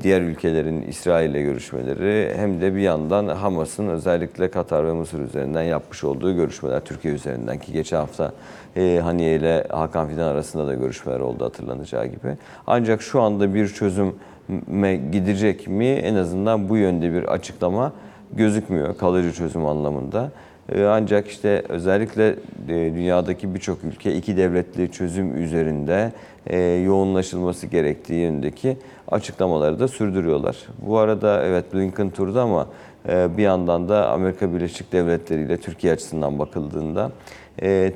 diğer 0.00 0.20
ülkelerin 0.20 0.82
İsrail 0.82 1.30
ile 1.30 1.42
görüşmeleri 1.42 2.34
hem 2.36 2.60
de 2.60 2.74
bir 2.74 2.80
yandan 2.80 3.28
Hamas'ın 3.28 3.88
özellikle 3.88 4.50
Katar 4.50 4.86
ve 4.86 4.92
Mısır 4.92 5.20
üzerinden 5.20 5.62
yapmış 5.62 6.04
olduğu 6.04 6.34
görüşmeler 6.34 6.80
Türkiye 6.80 7.14
üzerinden 7.14 7.58
ki 7.58 7.72
geçen 7.72 7.96
hafta 7.96 8.32
e, 8.76 9.00
Haniye 9.02 9.34
ile 9.34 9.64
Hakan 9.70 10.08
Fidan 10.08 10.28
arasında 10.28 10.66
da 10.66 10.74
görüşmeler 10.74 11.20
oldu 11.20 11.44
hatırlanacağı 11.44 12.06
gibi. 12.06 12.36
Ancak 12.66 13.02
şu 13.02 13.20
anda 13.20 13.54
bir 13.54 13.68
çözüme 13.68 14.96
gidecek 15.12 15.68
mi 15.68 15.86
en 15.86 16.14
azından 16.14 16.68
bu 16.68 16.76
yönde 16.76 17.12
bir 17.12 17.24
açıklama 17.24 17.92
gözükmüyor 18.32 18.96
kalıcı 18.96 19.32
çözüm 19.32 19.66
anlamında. 19.66 20.30
E, 20.74 20.84
Ancak 20.84 21.28
işte 21.28 21.62
özellikle 21.68 22.28
e, 22.28 22.34
dünyadaki 22.68 23.54
birçok 23.54 23.84
ülke 23.84 24.14
iki 24.14 24.36
devletli 24.36 24.92
çözüm 24.92 25.42
üzerinde 25.42 26.12
e, 26.46 26.58
yoğunlaşılması 26.60 27.66
gerektiği 27.66 28.20
yönündeki 28.20 28.76
açıklamaları 29.08 29.80
da 29.80 29.88
sürdürüyorlar. 29.88 30.56
Bu 30.86 30.98
arada 30.98 31.42
evet 31.44 31.74
Blinken 31.74 32.10
turda 32.10 32.42
ama 32.42 32.66
e, 33.08 33.36
bir 33.36 33.42
yandan 33.42 33.88
da 33.88 34.08
Amerika 34.10 34.54
Birleşik 34.54 34.92
Devletleri 34.92 35.42
ile 35.42 35.56
Türkiye 35.56 35.92
açısından 35.92 36.38
bakıldığında 36.38 37.12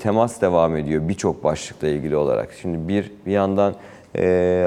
temas 0.02 0.40
devam 0.40 0.76
ediyor 0.76 1.08
birçok 1.08 1.44
başlıkla 1.44 1.88
ilgili 1.88 2.16
olarak. 2.16 2.52
Şimdi 2.60 2.88
bir 2.88 3.10
bir 3.26 3.32
yandan 3.32 3.74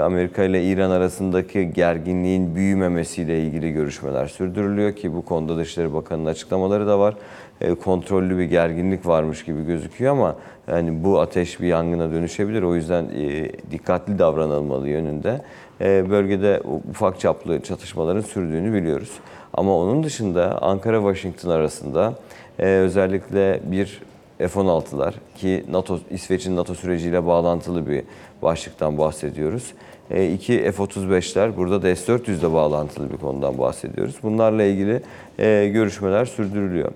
Amerika 0.04 0.44
ile 0.44 0.64
İran 0.64 0.92
arasındaki 0.92 1.74
gerginliğin 1.74 2.56
büyümemesiyle 2.56 3.42
ilgili 3.42 3.72
görüşmeler 3.72 4.28
sürdürülüyor 4.28 4.96
ki 4.96 5.16
bu 5.16 5.26
konuda 5.26 5.58
Dışişleri 5.58 5.94
Bakanı'nın 5.94 6.26
açıklamaları 6.26 6.88
da 6.88 7.00
var. 7.00 7.16
E, 7.62 7.76
kontrollü 7.76 8.38
bir 8.38 8.44
gerginlik 8.44 9.06
varmış 9.08 9.46
gibi 9.46 9.66
gözüküyor 9.66 10.12
ama 10.12 10.36
yani 10.68 11.04
bu 11.04 11.20
ateş 11.20 11.62
bir 11.62 11.68
yangına 11.68 12.12
dönüşebilir. 12.12 12.62
O 12.62 12.76
yüzden 12.76 13.04
e, 13.04 13.52
dikkatli 13.72 14.20
davranılmalı 14.20 14.90
yönünde. 14.90 15.42
E, 15.82 16.10
bölgede 16.10 16.62
ufak 16.90 17.20
çaplı 17.20 17.62
çatışmaların 17.62 18.22
sürdüğünü 18.22 18.74
biliyoruz. 18.74 19.12
Ama 19.54 19.78
onun 19.78 20.04
dışında 20.04 20.60
Ankara-Washington 20.62 21.50
arasında 21.50 22.14
özellikle 22.58 23.60
bir 23.64 24.02
F-16'lar 24.38 25.14
ki 25.36 25.64
NATO 25.72 26.00
İsveç'in 26.12 26.56
NATO 26.56 26.76
süreciyle 26.76 27.26
bağlantılı 27.26 27.88
bir 27.90 28.04
başlıktan 28.42 28.98
bahsediyoruz. 28.98 29.74
E, 30.12 30.32
iki 30.32 30.72
F-35'ler 30.72 31.58
burada 31.58 31.82
da 31.82 31.96
S-400 31.96 32.40
ile 32.40 32.54
bağlantılı 32.54 33.12
bir 33.12 33.18
konudan 33.18 33.58
bahsediyoruz. 33.58 34.16
Bunlarla 34.24 34.64
ilgili 34.64 35.02
e, 35.40 35.70
görüşmeler 35.74 36.26
sürdürülüyor. 36.26 36.92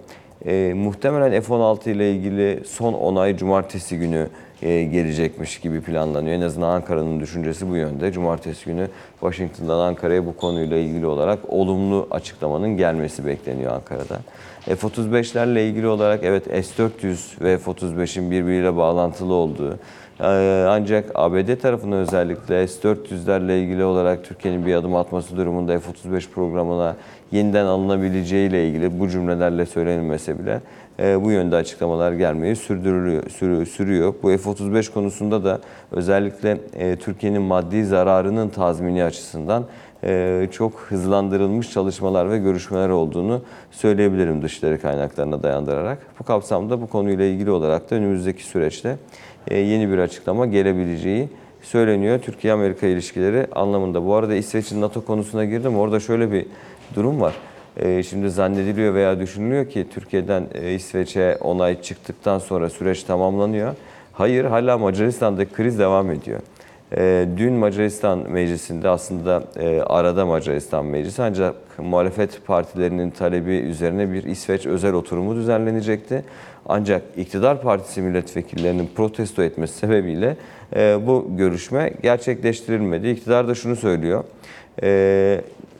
E, 0.46 0.74
muhtemelen 0.76 1.42
F-16 1.42 1.90
ile 1.90 2.12
ilgili 2.12 2.64
son 2.66 2.94
onay 2.94 3.38
cumartesi 3.38 3.98
günü 3.98 4.28
e, 4.62 4.84
gelecekmiş 4.84 5.60
gibi 5.60 5.82
planlanıyor. 5.82 6.36
En 6.36 6.42
azından 6.42 6.70
Ankara'nın 6.70 7.20
düşüncesi 7.20 7.70
bu 7.70 7.76
yönde. 7.76 8.12
Cumartesi 8.12 8.66
günü 8.66 8.88
Washington'dan 9.20 9.80
Ankara'ya 9.80 10.26
bu 10.26 10.38
konuyla 10.38 10.78
ilgili 10.78 11.06
olarak 11.06 11.40
olumlu 11.50 12.08
açıklamanın 12.12 12.78
gelmesi 12.78 13.26
bekleniyor 13.26 13.74
Ankara'da. 13.74 14.20
F-35'lerle 14.76 15.70
ilgili 15.70 15.88
olarak 15.88 16.20
evet 16.24 16.44
S-400 16.44 17.42
ve 17.42 17.58
F-35'in 17.58 18.32
birbiriyle 18.32 18.78
bağlantılı 18.78 19.34
olduğu 19.34 19.80
ee, 20.22 20.66
ancak 20.70 21.12
ABD 21.16 21.56
tarafından 21.62 22.00
özellikle 22.00 22.68
S-400'lerle 22.68 23.60
ilgili 23.60 23.84
olarak 23.84 24.24
Türkiye'nin 24.24 24.66
bir 24.66 24.76
adım 24.76 24.96
atması 24.96 25.38
durumunda 25.38 25.80
F-35 25.80 26.30
programına 26.30 26.96
yeniden 27.32 27.65
alınabileceği 27.65 28.50
ile 28.50 28.67
ilgili 28.67 29.00
bu 29.00 29.10
cümlelerle 29.10 29.65
söylenilmese 29.65 30.39
bile 30.39 30.62
e, 31.00 31.24
bu 31.24 31.32
yönde 31.32 31.56
açıklamalar 31.56 32.12
gelmeyi 32.12 32.56
sürdürülüyor, 32.56 33.24
sürü- 33.30 33.65
sürüyor. 33.65 34.13
Bu 34.24 34.28
F-35 34.38 34.94
konusunda 34.94 35.44
da 35.44 35.60
özellikle 35.91 36.58
e, 36.74 36.96
Türkiye'nin 36.96 37.41
maddi 37.41 37.86
zararının 37.86 38.50
tazmini 38.50 39.04
açısından 39.04 39.65
e, 40.04 40.48
çok 40.52 40.74
hızlandırılmış 40.74 41.72
çalışmalar 41.72 42.32
ve 42.32 42.38
görüşmeler 42.38 42.89
olduğunu 42.89 43.41
söyleyebilirim 43.72 44.41
dışişleri 44.41 44.78
kaynaklarına 44.78 45.44
dayandırarak. 45.44 45.98
Bu 46.20 46.24
kapsamda 46.24 46.82
bu 46.82 46.88
konuyla 46.88 47.26
ilgili 47.26 47.52
olarak 47.52 47.91
da 47.91 47.96
önümüzdeki 47.96 48.44
süreçte 48.44 48.98
e, 49.48 49.58
yeni 49.58 49.91
bir 49.91 49.98
açıklama 49.98 50.46
gelebileceği 50.46 51.30
söyleniyor. 51.62 52.20
Türkiye-Amerika 52.20 52.88
ilişkileri 52.88 53.48
anlamında. 53.56 54.06
Bu 54.06 54.15
arada 54.15 54.36
İsveç'in 54.36 54.82
NATO 54.82 55.06
konusuna 55.06 55.46
girdim. 55.46 55.78
Orada 55.78 56.00
şöyle 56.00 56.32
bir 56.32 56.46
durum 56.96 57.22
var. 57.22 57.34
E, 57.78 58.04
Şimdi 58.04 58.30
zannediliyor 58.30 58.94
veya 58.94 59.20
düşünülüyor 59.20 59.70
ki 59.70 59.88
Türkiye'den 59.94 60.44
e, 60.54 60.74
İsveç'e 60.74 61.38
onay 61.42 61.82
çıktıktan 61.82 62.40
sonra 62.40 62.70
süreç 62.70 63.04
tamamlanıyor. 63.04 63.76
Hayır, 64.14 64.46
hala 64.46 64.78
Macaristan'daki 64.78 65.54
kriz 65.54 65.80
devam 65.80 66.12
ediyor. 66.12 66.40
E, 66.98 67.28
Dün 67.38 67.54
Macaristan 67.54 68.32
Meclisi'nde 68.32 68.90
aslında 68.90 69.44
arada 69.86 70.26
Macaristan 70.26 70.86
Meclisi 70.86 71.22
ancak 71.22 71.56
muhalefet 71.78 72.46
partilerinin 72.46 73.10
talebi 73.10 73.52
üzerine 73.56 74.14
bir 74.14 74.24
İsveç 74.24 74.66
özel 74.66 74.94
oturumu 74.94 75.36
düzenlenecekti. 75.36 76.24
Ancak 76.66 77.02
iktidar 77.18 77.62
partisi 77.62 78.02
milletvekillerinin 78.02 78.90
protesto 78.96 79.44
etmesi 79.44 79.74
sebebiyle 79.74 80.38
bu 81.08 81.28
görüşme 81.38 81.94
gerçekleştirilmedi. 82.04 83.10
İktidar 83.10 83.48
da 83.48 83.56
şunu 83.56 83.76
söylüyor. 83.76 84.24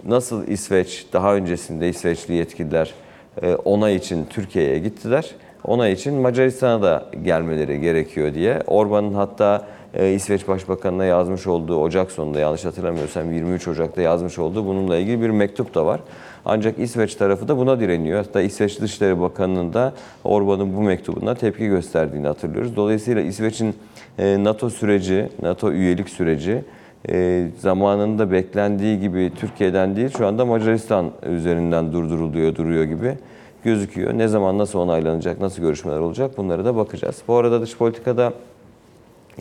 Nasıl 0.06 0.48
İsveç 0.48 1.06
daha 1.14 1.36
öncesinde 1.36 1.90
İsveçli 1.90 2.34
yetkililer 2.34 2.94
e, 3.42 3.56
onay 3.56 3.96
için 3.96 4.26
Türkiye'ye 4.30 4.80
gittiler. 4.80 5.32
Onay 5.64 5.94
için 5.94 6.14
Macaristan'a 6.14 6.82
da 6.82 7.06
gelmeleri 7.24 7.82
gerekiyor 7.82 8.34
diye. 8.34 8.62
Orban'ın 8.68 9.14
hatta 9.14 9.68
e, 9.94 10.14
İsveç 10.14 10.48
Başbakanı'na 10.48 11.06
yazmış 11.06 11.48
olduğu 11.48 11.82
Ocak 11.82 12.12
sonunda 12.12 12.40
yanlış 12.40 12.66
hatırlamıyorsam 12.66 13.34
23 13.34 13.68
Ocak'ta 13.68 14.02
yazmış 14.02 14.40
olduğu 14.40 14.66
bununla 14.66 14.98
ilgili 14.98 15.22
bir 15.22 15.30
mektup 15.30 15.76
da 15.76 15.86
var. 15.86 16.00
Ancak 16.46 16.80
İsveç 16.80 17.16
tarafı 17.16 17.48
da 17.48 17.58
buna 17.58 17.80
direniyor. 17.80 18.26
Hatta 18.26 18.42
İsveç 18.42 18.82
Dışişleri 18.82 19.22
Bakanı'nın 19.22 19.74
da 19.74 19.94
Orban'ın 20.24 20.78
bu 20.78 20.82
mektubuna 20.82 21.36
tepki 21.36 21.68
gösterdiğini 21.68 22.28
hatırlıyoruz. 22.28 22.76
Dolayısıyla 22.76 23.22
İsveç'in 23.22 23.76
e, 24.20 24.44
NATO 24.44 24.70
süreci, 24.70 25.30
NATO 25.42 25.72
üyelik 25.72 26.10
süreci 26.10 26.64
e, 27.10 27.48
zamanında 27.60 28.32
beklendiği 28.32 29.00
gibi 29.00 29.32
Türkiye'den 29.36 29.96
değil 29.96 30.10
şu 30.18 30.28
anda 30.28 30.46
Macaristan 30.46 31.12
üzerinden 31.30 31.94
durduruluyor, 31.94 32.56
duruyor 32.56 32.84
gibi 32.84 33.18
gözüküyor. 33.64 34.18
Ne 34.18 34.28
zaman 34.28 34.58
nasıl 34.58 34.80
onaylanacak, 34.80 35.42
nasıl 35.42 35.62
görüşmeler 35.62 36.00
olacak 36.00 36.38
bunlara 36.38 36.66
da 36.66 36.76
bakacağız. 36.76 37.22
Bu 37.28 37.36
arada 37.36 37.62
dış 37.62 37.78
politikada 37.78 38.34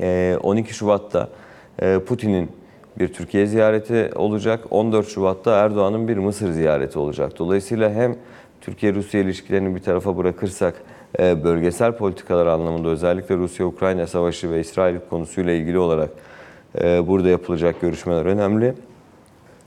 e, 0.00 0.36
12 0.42 0.74
Şubat'ta 0.74 1.28
e, 1.82 1.98
Putin'in 1.98 2.50
bir 2.98 3.12
Türkiye 3.12 3.46
ziyareti 3.46 4.10
olacak. 4.14 4.64
14 4.70 5.08
Şubat'ta 5.08 5.56
Erdoğan'ın 5.56 6.08
bir 6.08 6.16
Mısır 6.16 6.50
ziyareti 6.50 6.98
olacak. 6.98 7.38
Dolayısıyla 7.38 7.90
hem 7.90 8.16
Türkiye-Rusya 8.60 9.20
ilişkilerini 9.20 9.74
bir 9.74 9.80
tarafa 9.80 10.16
bırakırsak 10.16 10.74
e, 11.18 11.44
bölgesel 11.44 11.92
politikalar 11.92 12.46
anlamında 12.46 12.88
özellikle 12.88 13.36
Rusya-Ukrayna 13.36 14.06
savaşı 14.06 14.50
ve 14.50 14.60
İsrail 14.60 14.96
konusuyla 15.10 15.52
ilgili 15.52 15.78
olarak 15.78 16.10
burada 16.78 17.28
yapılacak 17.28 17.80
görüşmeler 17.80 18.26
önemli. 18.26 18.74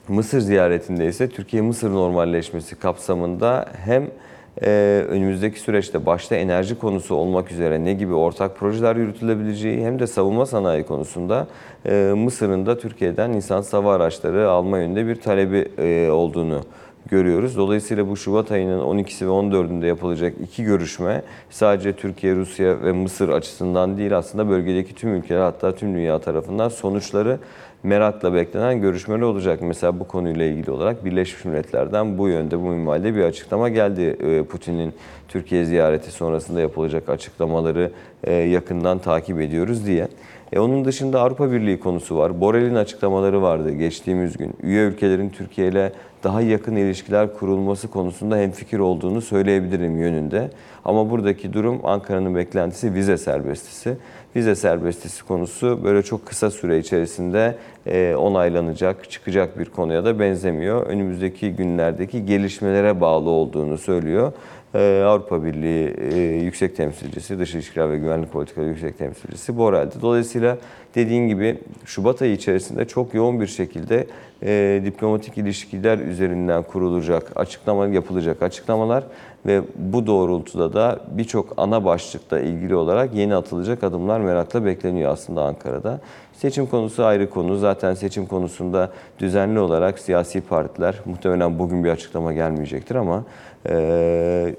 Mısır 0.07 0.39
ziyaretinde 0.39 1.07
ise 1.07 1.29
Türkiye-Mısır 1.29 1.91
normalleşmesi 1.91 2.75
kapsamında 2.75 3.65
hem 3.85 4.07
e, 4.61 5.05
önümüzdeki 5.09 5.59
süreçte 5.59 6.05
başta 6.05 6.35
enerji 6.35 6.79
konusu 6.79 7.15
olmak 7.15 7.51
üzere 7.51 7.83
ne 7.83 7.93
gibi 7.93 8.13
ortak 8.13 8.57
projeler 8.57 8.95
yürütülebileceği 8.95 9.85
hem 9.85 9.99
de 9.99 10.07
savunma 10.07 10.45
sanayi 10.45 10.83
konusunda 10.83 11.47
e, 11.85 12.13
Mısır'ın 12.17 12.65
da 12.65 12.77
Türkiye'den 12.77 13.31
insan 13.31 13.63
hava 13.71 13.95
araçları 13.95 14.49
alma 14.49 14.79
yönünde 14.79 15.07
bir 15.07 15.15
talebi 15.15 15.67
e, 15.77 16.09
olduğunu 16.11 16.61
görüyoruz. 17.09 17.57
Dolayısıyla 17.57 18.09
bu 18.09 18.17
Şubat 18.17 18.51
ayının 18.51 18.79
12'si 18.79 19.25
ve 19.25 19.29
14'ünde 19.29 19.85
yapılacak 19.85 20.33
iki 20.43 20.63
görüşme 20.63 21.21
sadece 21.49 21.93
Türkiye, 21.93 22.35
Rusya 22.35 22.81
ve 22.81 22.91
Mısır 22.91 23.29
açısından 23.29 23.97
değil 23.97 24.17
aslında 24.17 24.49
bölgedeki 24.49 24.95
tüm 24.95 25.15
ülkeler 25.15 25.41
hatta 25.41 25.75
tüm 25.75 25.93
dünya 25.93 26.19
tarafından 26.19 26.69
sonuçları 26.69 27.39
merakla 27.83 28.33
beklenen 28.33 28.81
görüşmeler 28.81 29.21
olacak. 29.21 29.59
Mesela 29.61 29.99
bu 29.99 30.07
konuyla 30.07 30.45
ilgili 30.45 30.71
olarak 30.71 31.05
Birleşmiş 31.05 31.45
Milletler'den 31.45 32.17
bu 32.17 32.27
yönde 32.27 32.59
bu 32.59 32.67
minvalde 32.67 33.15
bir 33.15 33.23
açıklama 33.23 33.69
geldi. 33.69 34.17
Ee, 34.23 34.43
Putin'in 34.43 34.93
Türkiye 35.27 35.65
ziyareti 35.65 36.11
sonrasında 36.11 36.61
yapılacak 36.61 37.09
açıklamaları 37.09 37.91
e, 38.23 38.33
yakından 38.33 38.99
takip 38.99 39.41
ediyoruz 39.41 39.85
diye. 39.85 40.07
E 40.53 40.59
onun 40.59 40.85
dışında 40.85 41.21
Avrupa 41.21 41.51
Birliği 41.51 41.79
konusu 41.79 42.17
var. 42.17 42.41
Borrell'in 42.41 42.75
açıklamaları 42.75 43.41
vardı 43.41 43.71
geçtiğimiz 43.71 44.37
gün. 44.37 44.53
Üye 44.63 44.83
ülkelerin 44.83 45.29
Türkiye 45.29 45.67
ile 45.67 45.91
daha 46.23 46.41
yakın 46.41 46.75
ilişkiler 46.75 47.33
kurulması 47.33 47.87
konusunda 47.87 48.37
hemfikir 48.37 48.79
olduğunu 48.79 49.21
söyleyebilirim 49.21 49.97
yönünde. 49.97 50.49
Ama 50.85 51.09
buradaki 51.09 51.53
durum 51.53 51.81
Ankara'nın 51.83 52.35
beklentisi 52.35 52.93
vize 52.93 53.17
serbestisi. 53.17 53.97
Vize 54.35 54.55
serbestisi 54.55 55.23
konusu 55.23 55.79
böyle 55.83 56.03
çok 56.03 56.25
kısa 56.25 56.51
süre 56.51 56.79
içerisinde 56.79 57.55
e, 57.85 58.15
onaylanacak, 58.15 59.11
çıkacak 59.11 59.59
bir 59.59 59.65
konuya 59.65 60.05
da 60.05 60.19
benzemiyor. 60.19 60.85
Önümüzdeki 60.85 61.51
günlerdeki 61.51 62.25
gelişmelere 62.25 63.01
bağlı 63.01 63.29
olduğunu 63.29 63.77
söylüyor. 63.77 64.31
Ee, 64.75 65.03
Avrupa 65.05 65.43
Birliği 65.43 65.95
e, 66.13 66.19
Yüksek 66.43 66.75
Temsilcisi, 66.75 67.39
Dış 67.39 67.55
İlişkiler 67.55 67.91
ve 67.91 67.97
Güvenlik 67.97 68.31
Politikaları 68.31 68.69
Yüksek 68.69 68.97
Temsilcisi 68.97 69.57
Borrell'di. 69.57 69.95
Dolayısıyla 70.01 70.57
dediğin 70.95 71.27
gibi 71.27 71.57
Şubat 71.85 72.21
ayı 72.21 72.33
içerisinde 72.33 72.85
çok 72.85 73.13
yoğun 73.13 73.41
bir 73.41 73.47
şekilde 73.47 74.07
e, 74.43 74.81
diplomatik 74.85 75.37
ilişkiler 75.37 75.97
üzerinden 75.97 76.63
kurulacak 76.63 77.31
açıklama 77.35 77.87
yapılacak 77.87 78.41
açıklamalar 78.41 79.03
ve 79.45 79.61
bu 79.75 80.07
doğrultuda 80.07 80.73
da 80.73 80.99
birçok 81.11 81.53
ana 81.57 81.85
başlıkla 81.85 82.39
ilgili 82.39 82.75
olarak 82.75 83.13
yeni 83.13 83.35
atılacak 83.35 83.83
adımlar 83.83 84.19
merakla 84.19 84.65
bekleniyor 84.65 85.11
aslında 85.11 85.43
Ankara'da. 85.43 85.99
Seçim 86.33 86.65
konusu 86.65 87.03
ayrı 87.03 87.29
konu. 87.29 87.57
Zaten 87.57 87.93
seçim 87.93 88.25
konusunda 88.25 88.91
düzenli 89.19 89.59
olarak 89.59 89.99
siyasi 89.99 90.41
partiler 90.41 90.95
muhtemelen 91.05 91.59
bugün 91.59 91.83
bir 91.83 91.89
açıklama 91.89 92.33
gelmeyecektir 92.33 92.95
ama 92.95 93.23
e, 93.69 94.55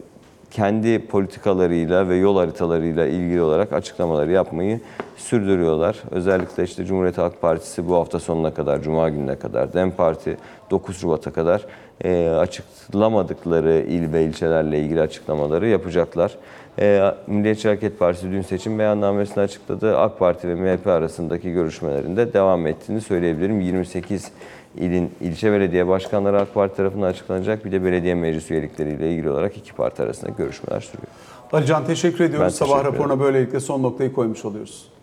kendi 0.55 1.07
politikalarıyla 1.07 2.09
ve 2.09 2.16
yol 2.16 2.36
haritalarıyla 2.36 3.07
ilgili 3.07 3.42
olarak 3.42 3.72
açıklamaları 3.72 4.30
yapmayı 4.30 4.80
sürdürüyorlar. 5.16 6.02
Özellikle 6.11 6.64
işte 6.64 6.84
Cumhuriyet 6.84 7.18
Halk 7.18 7.40
Partisi 7.40 7.88
bu 7.88 7.94
hafta 7.94 8.20
sonuna 8.20 8.55
kadar, 8.55 8.82
Cuma 8.82 9.09
gününe 9.09 9.36
kadar, 9.36 9.72
DEM 9.72 9.90
Parti 9.90 10.36
9 10.70 10.96
Şubat'a 10.96 11.30
kadar 11.30 11.66
e, 12.05 12.28
açıklamadıkları 12.28 13.84
il 13.88 14.12
ve 14.12 14.24
ilçelerle 14.24 14.80
ilgili 14.80 15.00
açıklamaları 15.00 15.68
yapacaklar. 15.68 16.36
E, 16.80 17.14
Milliyetçi 17.26 17.68
Hareket 17.68 17.98
Partisi 17.98 18.30
dün 18.30 18.42
seçim 18.42 18.78
beyannamesini 18.78 19.42
açıkladı. 19.44 19.98
AK 19.98 20.18
Parti 20.18 20.48
ve 20.48 20.55
MHP 20.55 20.86
arasındaki 20.86 21.52
görüşmelerinde 21.52 22.32
devam 22.32 22.66
ettiğini 22.66 23.00
söyleyebilirim. 23.00 23.61
28 23.61 24.32
ilin 24.76 25.10
ilçe 25.20 25.52
belediye 25.52 25.88
başkanları 25.88 26.40
AK 26.40 26.54
Parti 26.54 26.76
tarafından 26.76 27.06
açıklanacak. 27.06 27.64
Bir 27.64 27.72
de 27.72 27.84
belediye 27.84 28.14
meclis 28.14 28.50
üyelikleriyle 28.50 29.12
ilgili 29.12 29.30
olarak 29.30 29.56
iki 29.56 29.72
parti 29.72 30.02
arasında 30.02 30.30
görüşmeler 30.38 30.80
sürüyor. 30.80 31.08
Alican 31.52 31.86
teşekkür 31.86 32.24
ediyoruz. 32.24 32.44
Ben 32.44 32.48
Sabah 32.48 32.78
teşekkür 32.78 32.94
raporuna 32.94 33.20
böylelikle 33.20 33.60
son 33.60 33.82
noktayı 33.82 34.12
koymuş 34.12 34.44
oluyoruz. 34.44 34.93